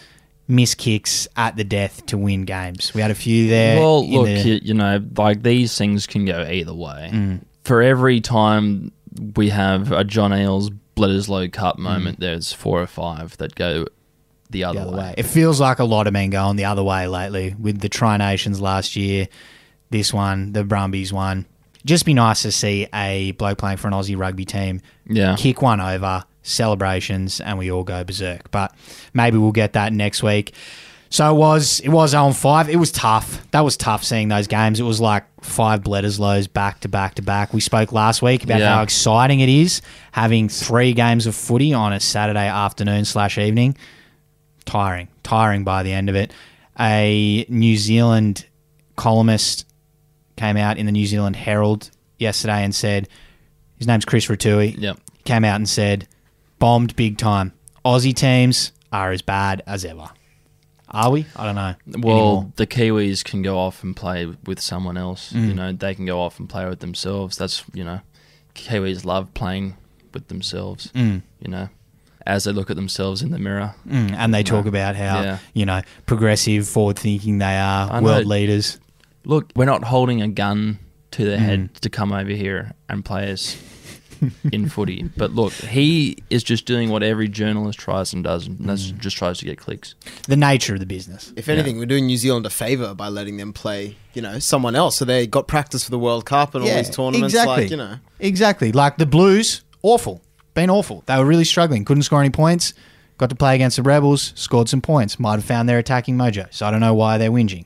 miss 0.48 0.76
kicks 0.76 1.28
at 1.36 1.56
the 1.58 1.64
death 1.64 2.06
to 2.06 2.18
win 2.18 2.46
games. 2.46 2.94
We 2.94 3.02
had 3.02 3.12
a 3.12 3.16
few 3.16 3.50
there. 3.50 3.80
Well, 3.80 4.08
look, 4.08 4.28
the- 4.28 4.62
you, 4.64 4.74
know, 4.76 5.04
like 5.18 5.42
these 5.44 5.78
things 5.78 6.08
can 6.08 6.24
go 6.26 6.44
either 6.50 6.74
way. 6.74 7.10
Mm. 7.12 7.42
For 7.64 7.82
every 7.82 8.22
time 8.22 8.92
we 9.36 9.50
have 9.50 9.92
a 9.92 10.04
John 10.04 10.32
Eales 10.32 10.70
Bledisloe 10.96 11.48
Mm. 11.50 11.52
Cup 11.54 11.78
moment, 11.80 12.20
there's 12.20 12.54
four 12.54 12.82
or 12.82 12.88
five 12.88 13.36
that 13.38 13.56
go 13.56 13.88
the 14.50 14.64
other, 14.64 14.80
the 14.80 14.86
other 14.88 14.92
way. 14.98 15.04
way. 15.04 15.14
It 15.18 15.24
feels 15.24 15.60
like 15.60 15.80
a 15.80 15.84
lot 15.84 16.06
have 16.06 16.14
been 16.14 16.30
going 16.30 16.56
the 16.56 16.66
other 16.66 16.84
way 16.84 17.08
lately 17.08 17.56
with 17.60 17.80
the 17.80 17.90
Tri 17.90 18.18
Nations 18.18 18.60
last 18.62 18.96
year. 18.96 19.28
This 19.90 20.14
one, 20.14 20.54
the 20.54 20.64
Brumbies 20.64 21.12
one. 21.14 21.46
Just 21.86 22.06
be 22.06 22.14
nice 22.14 22.42
to 22.42 22.52
see 22.52 22.88
a 22.94 23.32
bloke 23.34 23.58
playing 23.60 23.78
for 23.78 23.88
an 23.88 23.94
Aussie 23.94 24.18
rugby 24.18 24.44
team 24.46 24.82
Yeah. 25.08 25.36
kick 25.38 25.62
one 25.62 25.80
over, 25.80 26.24
celebrations, 26.44 27.40
and 27.40 27.58
we 27.58 27.72
all 27.72 27.84
go 27.84 28.04
berserk. 28.04 28.52
But 28.52 28.74
maybe 29.14 29.38
we'll 29.38 29.52
get 29.54 29.74
that 29.74 29.94
next 29.94 30.22
week. 30.24 30.54
So 31.10 31.34
it 31.34 31.38
was 31.38 31.80
it 31.80 31.88
was 31.90 32.14
on 32.14 32.34
five. 32.34 32.68
It 32.68 32.76
was 32.76 32.92
tough. 32.92 33.50
That 33.52 33.62
was 33.62 33.78
tough 33.78 34.04
seeing 34.04 34.28
those 34.28 34.48
games. 34.48 34.82
It 34.82 34.84
was 34.84 35.00
like 35.00 35.24
five 35.42 35.82
Bledisloes 35.82 36.52
back 36.52 36.82
to 36.82 36.90
back 36.90 37.16
to 37.16 37.22
back. 37.22 37.54
We 37.54 37.62
spoke 37.62 37.94
last 37.94 38.22
week 38.22 38.44
about 38.44 38.60
Yeah. 38.60 38.76
how 38.76 38.82
exciting 38.84 39.40
it 39.40 39.48
is 39.48 39.82
having 40.12 40.50
three 40.50 40.92
games 40.92 41.26
of 41.26 41.34
footy 41.36 41.74
on 41.74 41.94
a 41.94 42.02
Saturday 42.02 42.48
afternoon 42.50 43.06
slash 43.06 43.38
evening. 43.38 43.78
Tiring, 44.68 45.08
tiring 45.24 45.64
by 45.64 45.84
the 45.84 45.94
end 45.94 46.10
of 46.10 46.16
it. 46.16 46.32
A 46.80 47.46
New 47.50 47.76
Zealand 47.78 48.46
columnist 48.96 49.66
came 50.36 50.58
out 50.58 50.78
in 50.78 50.86
the 50.86 50.92
New 50.92 51.08
Zealand 51.08 51.36
Herald 51.36 51.90
yesterday 52.20 52.64
and 52.64 52.76
said 52.76 53.08
his 53.78 53.88
name's 53.88 54.06
Chris 54.06 54.28
Rattue. 54.28 54.76
Yep. 54.78 55.00
Came 55.24 55.44
out 55.44 55.56
and 55.56 55.68
said 55.68 56.08
bombed 56.60 56.96
big 56.96 57.18
time. 57.18 57.54
Aussie 57.84 58.14
teams 58.14 58.72
are 58.92 59.12
as 59.12 59.22
bad 59.22 59.64
as 59.66 59.86
ever. 59.86 60.10
Are 60.90 61.12
we? 61.12 61.26
I 61.36 61.46
don't 61.46 61.56
know. 61.56 61.76
Well, 62.00 62.18
anymore. 62.18 62.54
the 62.56 62.68
Kiwis 62.68 63.24
can 63.24 63.42
go 63.42 63.58
off 63.58 63.84
and 63.84 63.96
play 63.96 64.26
with 64.46 64.60
someone 64.62 64.98
else. 64.98 65.34
Mm. 65.34 65.48
You 65.48 65.54
know, 65.54 65.72
they 65.74 65.94
can 65.96 66.06
go 66.06 66.22
off 66.22 66.40
and 66.40 66.48
play 66.48 66.68
with 66.68 66.80
themselves. 66.80 67.38
That's 67.38 67.64
you 67.74 67.84
know, 67.84 68.00
Kiwis 68.56 69.04
love 69.04 69.34
playing 69.34 69.76
with 70.14 70.30
themselves. 70.30 70.92
Mm. 70.94 71.24
You 71.40 71.52
know, 71.52 71.70
as 72.28 72.44
they 72.44 72.52
look 72.52 72.70
at 72.70 72.76
themselves 72.76 73.22
in 73.22 73.32
the 73.32 73.40
mirror. 73.40 73.74
Mm, 73.90 74.12
and 74.14 74.34
they 74.34 74.44
talk 74.44 74.66
know. 74.66 74.70
about 74.70 74.96
how 74.96 75.22
Yeah. 75.22 75.38
you 75.54 75.66
know 75.66 75.82
progressive, 76.06 76.68
forward 76.68 77.00
thinking 77.00 77.38
they 77.40 77.58
are, 77.58 77.92
I 77.92 78.00
world 78.02 78.24
know. 78.24 78.30
leaders. 78.36 78.80
Look, 79.26 79.52
we're 79.56 79.66
not 79.66 79.84
holding 79.84 80.22
a 80.22 80.28
gun 80.28 80.80
to 81.12 81.26
their 81.26 81.38
Mm. 81.38 81.42
head 81.42 81.70
to 81.82 81.90
come 81.90 82.12
over 82.12 82.32
here 82.32 82.74
and 82.90 83.04
play 83.04 83.32
us 83.32 83.58
in 84.52 84.68
footy. 84.68 85.04
But 85.16 85.34
look, 85.34 85.54
he 85.54 86.18
is 86.30 86.44
just 86.44 86.66
doing 86.66 86.90
what 86.90 87.04
every 87.04 87.28
journalist 87.28 87.78
tries 87.80 88.14
and 88.14 88.24
does, 88.24 88.48
and 88.48 88.58
that's 88.68 88.88
Mm. 88.92 89.00
just 89.00 89.16
tries 89.18 89.38
to 89.40 89.46
get 89.46 89.58
clicks. 89.58 89.94
The 90.28 90.36
nature 90.38 90.74
of 90.74 90.80
the 90.80 90.86
business. 90.88 91.34
If 91.36 91.50
anything, 91.50 91.78
we're 91.78 91.86
doing 91.86 92.08
New 92.08 92.18
Zealand 92.18 92.46
a 92.46 92.50
favour 92.50 92.94
by 92.96 93.10
letting 93.10 93.38
them 93.38 93.54
play, 93.54 93.96
you 94.14 94.22
know, 94.22 94.40
someone 94.40 94.76
else. 94.76 94.96
So 94.98 95.06
they 95.06 95.28
got 95.28 95.48
practice 95.48 95.84
for 95.84 95.92
the 95.92 96.00
World 96.00 96.26
Cup 96.26 96.56
and 96.56 96.64
all 96.64 96.70
these 96.76 96.90
tournaments. 96.90 97.34
Exactly. 97.34 97.64
Like, 97.64 97.72
you 97.72 97.78
know, 97.78 97.96
Exactly. 98.20 98.72
Like 98.72 98.98
the 98.98 99.06
Blues, 99.06 99.62
awful. 99.84 100.22
Been 100.58 100.72
awful. 100.72 101.04
They 101.06 101.16
were 101.20 101.24
really 101.26 101.44
struggling. 101.44 101.86
Couldn't 101.86 102.02
score 102.02 102.20
any 102.20 102.32
points. 102.32 102.74
Got 103.20 103.30
to 103.30 103.36
play 103.36 103.54
against 103.54 103.78
the 103.78 103.84
Rebels, 103.84 104.34
scored 104.36 104.68
some 104.70 104.82
points. 104.82 105.20
Might 105.20 105.34
have 105.36 105.46
found 105.46 105.70
their 105.70 105.78
attacking 105.78 106.18
mojo. 106.18 106.48
So 106.52 106.66
I 106.66 106.72
don't 106.72 106.80
know 106.80 106.96
why 106.96 107.20
they're 107.20 107.30
whinging. 107.30 107.66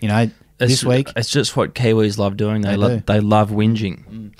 You 0.00 0.08
know, 0.08 0.28
this 0.58 0.82
It's- 0.82 0.84
week, 0.84 1.08
it's 1.14 1.30
just 1.30 1.56
what 1.56 1.72
Kiwis 1.76 2.18
love 2.18 2.36
doing. 2.36 2.62
They 2.62 2.70
They 2.70 2.76
lo- 2.76 2.96
do. 2.96 3.02
they 3.06 3.20
love 3.20 3.50
whinging. 3.50 4.32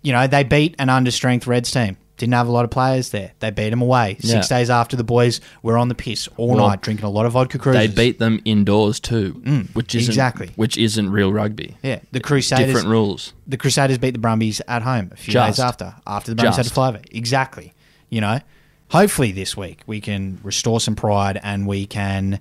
you 0.00 0.12
know, 0.14 0.26
they 0.26 0.42
beat 0.42 0.74
an 0.78 0.88
understrength 0.88 1.46
Reds 1.46 1.70
team. 1.70 1.98
Didn't 2.20 2.34
have 2.34 2.48
a 2.48 2.52
lot 2.52 2.66
of 2.66 2.70
players 2.70 3.08
there. 3.10 3.32
They 3.40 3.50
beat 3.50 3.70
them 3.70 3.80
away. 3.80 4.18
Six 4.20 4.50
Yeah. 4.50 4.58
days 4.58 4.68
after 4.68 4.94
the 4.94 5.02
boys 5.04 5.40
were 5.62 5.78
on 5.78 5.88
the 5.88 5.94
piss 5.94 6.28
all 6.36 6.48
Well, 6.54 6.68
night, 6.68 6.82
drinking 6.82 7.06
a 7.06 7.08
lot 7.08 7.24
of 7.24 7.32
vodka 7.32 7.56
cruises. 7.58 7.80
They 7.80 7.86
beat 8.10 8.18
them 8.18 8.40
indoors 8.44 9.00
too, 9.00 9.40
Mm, 9.44 9.74
which 9.74 9.94
isn't 9.94 10.10
exactly. 10.10 10.50
which 10.56 10.76
isn't 10.76 11.08
real 11.08 11.32
rugby. 11.32 11.78
Yeah, 11.82 12.00
the 12.12 12.20
Crusaders. 12.20 12.66
Different 12.66 12.88
rules. 12.88 13.32
The 13.46 13.56
Crusaders 13.56 13.96
beat 13.96 14.10
the 14.10 14.18
Brumbies 14.18 14.60
at 14.68 14.82
home 14.82 15.08
a 15.12 15.16
few 15.16 15.32
Just. 15.32 15.56
days 15.56 15.64
after. 15.64 15.94
After 16.06 16.30
the 16.32 16.34
Brumbies 16.36 16.56
had 16.56 16.62
to 16.64 16.68
Just. 16.68 16.74
fly 16.74 16.88
over. 16.90 17.00
Exactly. 17.10 17.72
You 18.10 18.20
know, 18.20 18.40
hopefully 18.88 19.32
this 19.32 19.56
week 19.56 19.80
we 19.86 20.02
can 20.02 20.40
restore 20.42 20.78
some 20.80 20.94
pride 20.94 21.40
and 21.42 21.66
we 21.66 21.86
can 21.86 22.38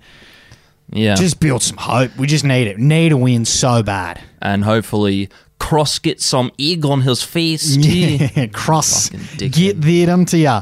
Yeah, 0.92 1.16
just 1.16 1.40
build 1.40 1.62
some 1.64 1.78
hope. 1.78 2.18
We 2.18 2.28
just 2.28 2.44
need 2.44 2.68
it. 2.68 2.80
Need 2.80 3.12
a 3.14 3.18
win 3.18 3.46
so 3.46 3.82
bad. 3.82 4.20
and 4.42 4.64
hopefully 4.66 5.30
Cross 5.70 6.00
gets 6.00 6.26
some 6.26 6.52
egg 6.60 6.86
on 6.86 7.02
his 7.02 7.22
face. 7.24 7.76
Yeah, 7.76 8.48
cross. 8.48 9.10
Get 9.38 9.82
there 9.82 10.10
unto 10.10 10.38
ya. 10.38 10.62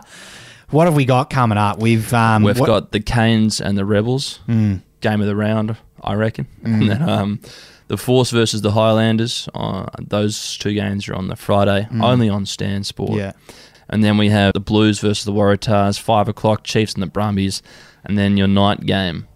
What 0.70 0.86
have 0.86 0.96
we 0.96 1.06
got 1.06 1.30
coming 1.30 1.58
up? 1.58 1.80
We've 1.80 2.12
um, 2.14 2.44
We've 2.44 2.60
what- 2.60 2.66
got 2.68 2.92
the 2.92 3.00
Canes 3.00 3.62
and 3.62 3.78
the 3.78 3.86
Rebels 3.86 4.40
Mm. 4.48 4.82
game 5.02 5.22
of 5.22 5.28
the 5.28 5.36
round, 5.36 5.78
I 6.02 6.14
reckon. 6.16 6.48
Mm. 6.64 6.82
And 6.82 6.90
then 6.90 7.10
um, 7.10 7.40
the 7.88 7.98
Force 7.98 8.32
versus 8.32 8.62
the 8.62 8.72
Highlanders. 8.72 9.48
Uh, 9.56 9.86
those 10.02 10.58
two 10.58 10.74
games 10.74 11.08
are 11.08 11.16
on 11.16 11.28
the 11.30 11.36
Friday, 11.38 11.88
Mm. 11.92 12.04
only 12.04 12.28
on 12.28 12.46
Stan 12.46 12.84
Sport. 12.84 13.18
Yeah. 13.18 13.32
And 13.90 14.04
then 14.04 14.18
we 14.18 14.30
have 14.30 14.52
the 14.54 14.60
Blues 14.60 15.00
versus 15.00 15.24
the 15.24 15.32
Waratahs, 15.32 15.98
five 15.98 16.28
o'clock. 16.28 16.64
Chiefs 16.66 16.94
and 16.96 17.02
the 17.04 17.08
Brumbies, 17.08 17.62
and 18.04 18.18
then 18.18 18.36
your 18.36 18.48
night 18.48 18.86
game, 18.86 19.28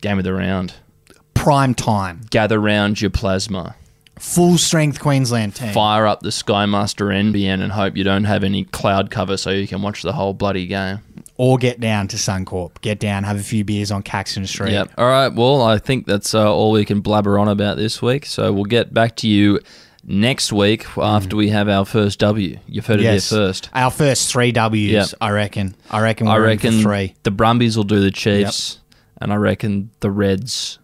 game 0.00 0.16
of 0.16 0.24
the 0.24 0.32
round. 0.32 0.72
prime 1.34 1.74
time. 1.74 2.22
Gather 2.30 2.58
round 2.58 3.00
your 3.02 3.10
plasma. 3.10 3.74
Full 4.18 4.56
strength 4.56 4.98
Queensland 4.98 5.54
team. 5.54 5.72
Fire 5.74 6.06
up 6.06 6.20
the 6.20 6.32
Sky 6.32 6.64
Muster 6.64 7.06
NBN 7.06 7.60
and 7.62 7.70
hope 7.72 7.96
you 7.96 8.04
don't 8.04 8.24
have 8.24 8.42
any 8.44 8.64
cloud 8.64 9.10
cover 9.10 9.36
so 9.36 9.50
you 9.50 9.66
can 9.68 9.82
watch 9.82 10.02
the 10.02 10.12
whole 10.14 10.32
bloody 10.32 10.66
game. 10.66 11.00
Or 11.36 11.58
get 11.58 11.80
down 11.80 12.08
to 12.08 12.16
Suncorp. 12.16 12.80
Get 12.80 12.98
down, 12.98 13.24
have 13.24 13.36
a 13.38 13.42
few 13.42 13.62
beers 13.62 13.90
on 13.90 14.02
Caxton 14.02 14.46
Street. 14.46 14.72
Yep. 14.72 14.92
All 14.96 15.06
right. 15.06 15.28
Well, 15.28 15.60
I 15.60 15.76
think 15.76 16.06
that's 16.06 16.34
uh, 16.34 16.50
all 16.50 16.72
we 16.72 16.86
can 16.86 17.00
blabber 17.02 17.38
on 17.38 17.48
about 17.48 17.76
this 17.76 18.00
week. 18.00 18.24
So 18.24 18.52
we'll 18.54 18.64
get 18.64 18.94
back 18.94 19.16
to 19.16 19.28
you 19.28 19.60
next 20.02 20.50
week 20.50 20.86
after 20.96 21.36
we 21.36 21.50
have 21.50 21.68
our 21.68 21.84
first 21.84 22.18
W. 22.20 22.58
You've 22.66 22.86
heard 22.86 23.00
Mm. 23.00 23.02
Yes. 23.02 23.30
it 23.30 23.34
here 23.36 23.46
first. 23.48 23.68
Our 23.74 23.90
first 23.90 24.32
three 24.32 24.50
W's, 24.50 24.90
Yep. 24.92 25.08
I 25.20 25.28
reckon. 25.30 25.74
I 25.90 26.00
reckon 26.00 26.26
I 26.26 26.36
we're 26.38 26.48
in 26.48 26.58
for 26.58 26.68
reckon 26.68 26.82
three. 26.82 27.14
the 27.24 27.30
Brumbies 27.32 27.76
will 27.76 27.84
do 27.84 28.00
the 28.00 28.10
Chiefs, 28.10 28.78
and 29.20 29.30
I 29.30 29.36
reckon 29.36 29.90
the 30.00 30.10
Reds. 30.10 30.78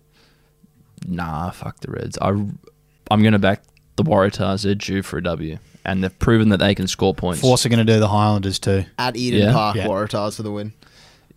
Nah, 1.07 1.51
fuck 1.51 1.81
the 1.81 1.91
Reds. 1.93 2.19
I, 2.21 2.33
I'm 3.13 3.23
going 3.23 3.33
to 3.33 3.39
back 3.39 3.63
the 3.97 4.05
Waratahs. 4.05 4.65
They're 4.65 4.75
due 4.75 5.03
for 5.03 5.19
a 5.19 5.23
W, 5.23 5.59
and 5.85 6.03
they've 6.03 6.19
proven 6.19 6.49
that 6.51 6.59
they 6.59 6.75
can 6.75 6.87
score 6.87 7.15
points. 7.15 7.41
Force 7.41 7.65
are 7.67 7.69
going 7.69 7.85
to 7.87 7.93
do 7.93 8.01
the 8.01 8.09
Highlanders 8.09 8.59
too. 8.59 8.85
At 8.99 9.17
Eden 9.17 9.41
Yeah. 9.41 9.53
Park, 9.53 9.77
Yeah. 9.77 9.87
Waratahs 9.87 10.37
for 10.37 10.43
the 10.43 10.51
win. 10.53 10.73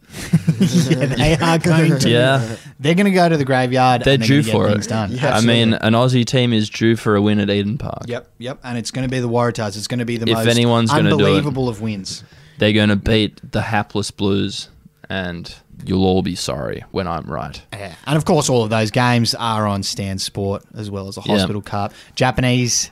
yeah, 0.60 1.06
they 1.08 1.36
are 1.42 1.58
going 1.58 1.98
to. 2.00 2.10
Yeah. 2.10 2.56
They're 2.80 2.94
going 2.96 3.06
to 3.08 3.12
go 3.12 3.28
to 3.28 3.38
the 3.38 3.46
graveyard. 3.46 4.04
They're 4.04 4.14
and 4.14 4.22
they're 4.24 4.28
due 4.28 4.42
gonna 4.42 4.46
get 4.46 4.52
for 4.52 4.70
things 4.72 4.86
it. 4.86 4.90
Done. 4.90 5.12
Yeah. 5.12 5.36
I 5.36 5.42
mean, 5.42 5.74
an 5.74 5.94
Aussie 5.94 6.26
team 6.26 6.54
is 6.54 6.70
due 6.70 6.96
for 6.96 7.16
a 7.16 7.22
win 7.22 7.40
at 7.40 7.50
Eden 7.50 7.78
Park. 7.78 8.04
Yep, 8.08 8.30
yep. 8.38 8.60
And 8.64 8.78
it's 8.78 8.92
going 8.92 9.08
to 9.08 9.12
be 9.12 9.20
the 9.20 9.28
Waratahs. 9.30 9.76
It's 9.78 9.88
going 9.88 10.00
to 10.00 10.06
be 10.06 10.18
the 10.18 10.30
If 10.30 10.38
most 10.38 10.48
anyone's 10.48 10.92
gonna 10.92 11.10
do 11.10 11.16
it- 11.20 11.22
unbelievable 11.24 11.68
of 11.70 11.82
wins. 11.82 12.24
They're 12.58 12.72
going 12.74 12.90
to 12.90 12.96
beat 12.96 13.52
the 13.52 13.64
hapless 13.64 14.12
Blues, 14.12 14.70
and 15.10 15.54
you'll 15.84 16.06
all 16.06 16.22
be 16.22 16.36
sorry 16.36 16.84
when 16.92 17.08
I'm 17.08 17.26
right. 17.26 17.62
Yeah. 17.74 17.94
And 18.06 18.18
of 18.18 18.26
course, 18.26 18.50
all 18.50 18.64
of 18.64 18.70
those 18.70 18.92
games 18.92 19.34
are 19.36 19.66
on 19.68 19.84
Stan 19.84 20.18
Sport 20.20 20.64
as 20.76 20.90
well 20.92 21.08
as 21.08 21.16
the 21.16 21.22
Yeah. 21.26 21.34
Hospital 21.38 21.62
Cup. 21.62 21.94
Japanese 22.16 22.92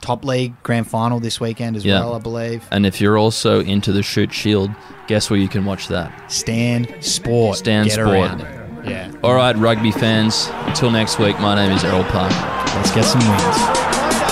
top 0.00 0.24
league 0.24 0.52
grand 0.62 0.86
final 0.86 1.18
this 1.20 1.40
weekend 1.40 1.76
as 1.76 1.84
Yeah. 1.84 2.00
well, 2.00 2.14
I 2.14 2.18
believe. 2.18 2.64
And 2.70 2.84
if 2.84 3.00
you're 3.00 3.16
also 3.16 3.60
into 3.60 3.90
the 3.92 4.02
Shute 4.02 4.32
Shield, 4.32 4.70
guess 5.06 5.30
where 5.30 5.38
you 5.38 5.48
can 5.48 5.64
watch 5.64 5.88
that? 5.88 6.12
Stan 6.30 6.86
Sport. 7.00 7.58
Stan 7.58 7.84
Get 7.84 7.94
Sport. 7.94 8.42
Yeah. 8.86 9.10
All 9.22 9.34
right, 9.34 9.56
rugby 9.56 9.92
fans. 9.92 10.50
Until 10.66 10.90
next 10.90 11.18
week, 11.18 11.40
my 11.40 11.54
name 11.54 11.72
is 11.72 11.82
Errol 11.84 12.04
Parker. 12.04 12.34
Let's 12.76 12.90
get 12.94 13.04
some 13.04 13.20
wins. 13.20 14.23